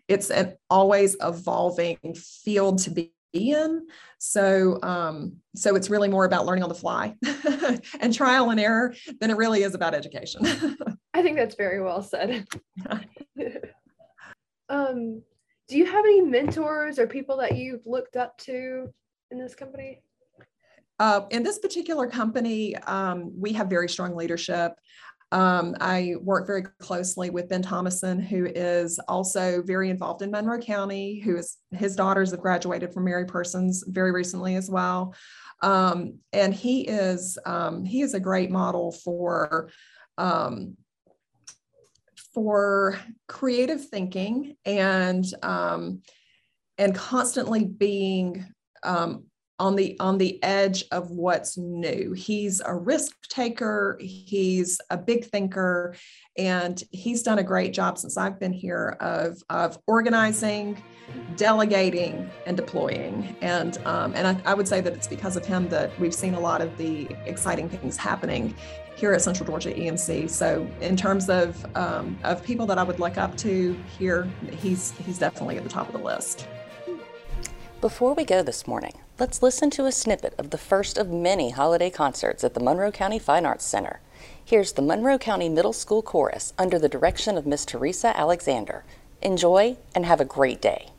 it's 0.07 0.29
an 0.29 0.55
always 0.69 1.15
evolving 1.21 1.97
field 2.15 2.79
to 2.79 2.91
be 2.91 3.13
in. 3.33 3.87
So 4.19 4.79
um, 4.83 5.37
so 5.55 5.75
it's 5.75 5.89
really 5.89 6.09
more 6.09 6.25
about 6.25 6.45
learning 6.45 6.63
on 6.63 6.69
the 6.69 6.75
fly 6.75 7.15
and 7.99 8.13
trial 8.13 8.49
and 8.49 8.59
error 8.59 8.93
than 9.19 9.31
it 9.31 9.37
really 9.37 9.63
is 9.63 9.73
about 9.73 9.93
education. 9.93 10.41
I 11.13 11.21
think 11.21 11.37
that's 11.37 11.55
very 11.55 11.81
well 11.81 12.01
said. 12.01 12.45
um, 14.69 15.21
do 15.67 15.77
you 15.77 15.85
have 15.85 16.05
any 16.05 16.21
mentors 16.21 16.99
or 16.99 17.07
people 17.07 17.37
that 17.37 17.55
you've 17.55 17.85
looked 17.85 18.15
up 18.15 18.37
to 18.39 18.93
in 19.31 19.37
this 19.37 19.55
company? 19.55 20.01
Uh, 20.99 21.21
in 21.31 21.41
this 21.41 21.57
particular 21.57 22.07
company, 22.07 22.75
um, 22.77 23.31
we 23.35 23.53
have 23.53 23.69
very 23.69 23.89
strong 23.89 24.15
leadership. 24.15 24.73
Um, 25.31 25.75
I 25.79 26.15
work 26.21 26.45
very 26.45 26.63
closely 26.79 27.29
with 27.29 27.47
Ben 27.47 27.61
Thomason, 27.61 28.19
who 28.19 28.45
is 28.45 28.99
also 29.07 29.61
very 29.63 29.89
involved 29.89 30.21
in 30.21 30.29
Monroe 30.29 30.59
County, 30.59 31.19
who 31.19 31.37
is 31.37 31.57
his 31.71 31.95
daughters 31.95 32.31
have 32.31 32.41
graduated 32.41 32.93
from 32.93 33.05
Mary 33.05 33.25
Persons 33.25 33.83
very 33.87 34.11
recently 34.11 34.55
as 34.55 34.69
well. 34.69 35.15
Um, 35.63 36.19
and 36.33 36.53
he 36.53 36.81
is 36.81 37.37
um, 37.45 37.85
he 37.85 38.01
is 38.01 38.13
a 38.13 38.19
great 38.19 38.51
model 38.51 38.91
for 38.91 39.69
um, 40.17 40.75
for 42.33 42.99
creative 43.27 43.87
thinking 43.87 44.57
and 44.65 45.25
um, 45.43 46.01
and 46.77 46.93
constantly 46.93 47.63
being 47.63 48.45
um, 48.83 49.25
on 49.61 49.75
the 49.75 49.95
on 49.99 50.17
the 50.17 50.41
edge 50.43 50.85
of 50.91 51.11
what's 51.11 51.55
new. 51.55 52.13
He's 52.13 52.61
a 52.65 52.75
risk 52.75 53.15
taker. 53.29 53.95
He's 54.01 54.81
a 54.89 54.97
big 54.97 55.25
thinker, 55.25 55.95
and 56.35 56.83
he's 56.89 57.21
done 57.21 57.37
a 57.37 57.43
great 57.43 57.71
job 57.71 57.99
since 57.99 58.17
I've 58.17 58.39
been 58.39 58.53
here 58.53 58.97
of 58.99 59.37
of 59.51 59.77
organizing, 59.85 60.81
delegating, 61.37 62.27
and 62.47 62.57
deploying. 62.57 63.35
And 63.41 63.77
um, 63.85 64.13
and 64.15 64.27
I, 64.27 64.51
I 64.51 64.53
would 64.55 64.67
say 64.67 64.81
that 64.81 64.93
it's 64.93 65.07
because 65.07 65.37
of 65.37 65.45
him 65.45 65.69
that 65.69 65.97
we've 65.99 66.15
seen 66.15 66.33
a 66.33 66.39
lot 66.39 66.61
of 66.61 66.75
the 66.77 67.07
exciting 67.25 67.69
things 67.69 67.95
happening 67.95 68.55
here 68.95 69.13
at 69.13 69.21
Central 69.21 69.47
Georgia 69.47 69.71
EMC. 69.71 70.27
So 70.29 70.67
in 70.81 70.97
terms 70.97 71.29
of 71.29 71.63
um, 71.75 72.17
of 72.23 72.43
people 72.43 72.65
that 72.65 72.79
I 72.79 72.83
would 72.83 72.99
look 72.99 73.19
up 73.19 73.37
to 73.37 73.77
here, 73.97 74.27
he's 74.59 74.91
he's 74.91 75.19
definitely 75.19 75.57
at 75.57 75.63
the 75.63 75.69
top 75.69 75.85
of 75.85 75.93
the 75.93 76.03
list. 76.03 76.47
Before 77.81 78.13
we 78.13 78.25
go 78.25 78.43
this 78.43 78.67
morning, 78.67 78.99
let's 79.19 79.41
listen 79.41 79.71
to 79.71 79.87
a 79.87 79.91
snippet 79.91 80.35
of 80.37 80.51
the 80.51 80.59
first 80.59 80.99
of 80.99 81.09
many 81.09 81.49
holiday 81.49 81.89
concerts 81.89 82.43
at 82.43 82.53
the 82.53 82.59
Monroe 82.59 82.91
County 82.91 83.17
Fine 83.17 83.43
Arts 83.43 83.65
Center. 83.65 84.01
Here's 84.45 84.73
the 84.73 84.83
Monroe 84.83 85.17
County 85.17 85.49
Middle 85.49 85.73
School 85.73 86.03
Chorus 86.03 86.53
under 86.59 86.77
the 86.77 86.87
direction 86.87 87.39
of 87.39 87.47
Miss 87.47 87.65
Teresa 87.65 88.15
Alexander. 88.15 88.83
Enjoy 89.23 89.77
and 89.95 90.05
have 90.05 90.21
a 90.21 90.25
great 90.25 90.61
day. 90.61 90.89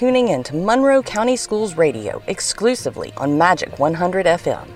Tuning 0.00 0.28
in 0.28 0.42
to 0.42 0.56
Monroe 0.56 1.02
County 1.02 1.36
Schools 1.36 1.74
Radio 1.76 2.22
exclusively 2.26 3.12
on 3.18 3.36
Magic 3.36 3.78
100 3.78 4.24
FM. 4.24 4.66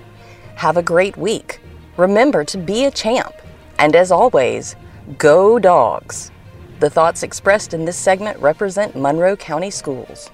Have 0.53 0.77
a 0.77 0.83
great 0.83 1.17
week. 1.17 1.59
Remember 1.97 2.43
to 2.43 2.59
be 2.59 2.85
a 2.85 2.91
champ. 2.91 3.33
And 3.79 3.95
as 3.95 4.11
always, 4.11 4.75
go 5.17 5.57
dogs. 5.57 6.29
The 6.79 6.91
thoughts 6.91 7.23
expressed 7.23 7.73
in 7.73 7.85
this 7.85 7.97
segment 7.97 8.39
represent 8.39 8.95
Monroe 8.95 9.35
County 9.35 9.71
Schools. 9.71 10.29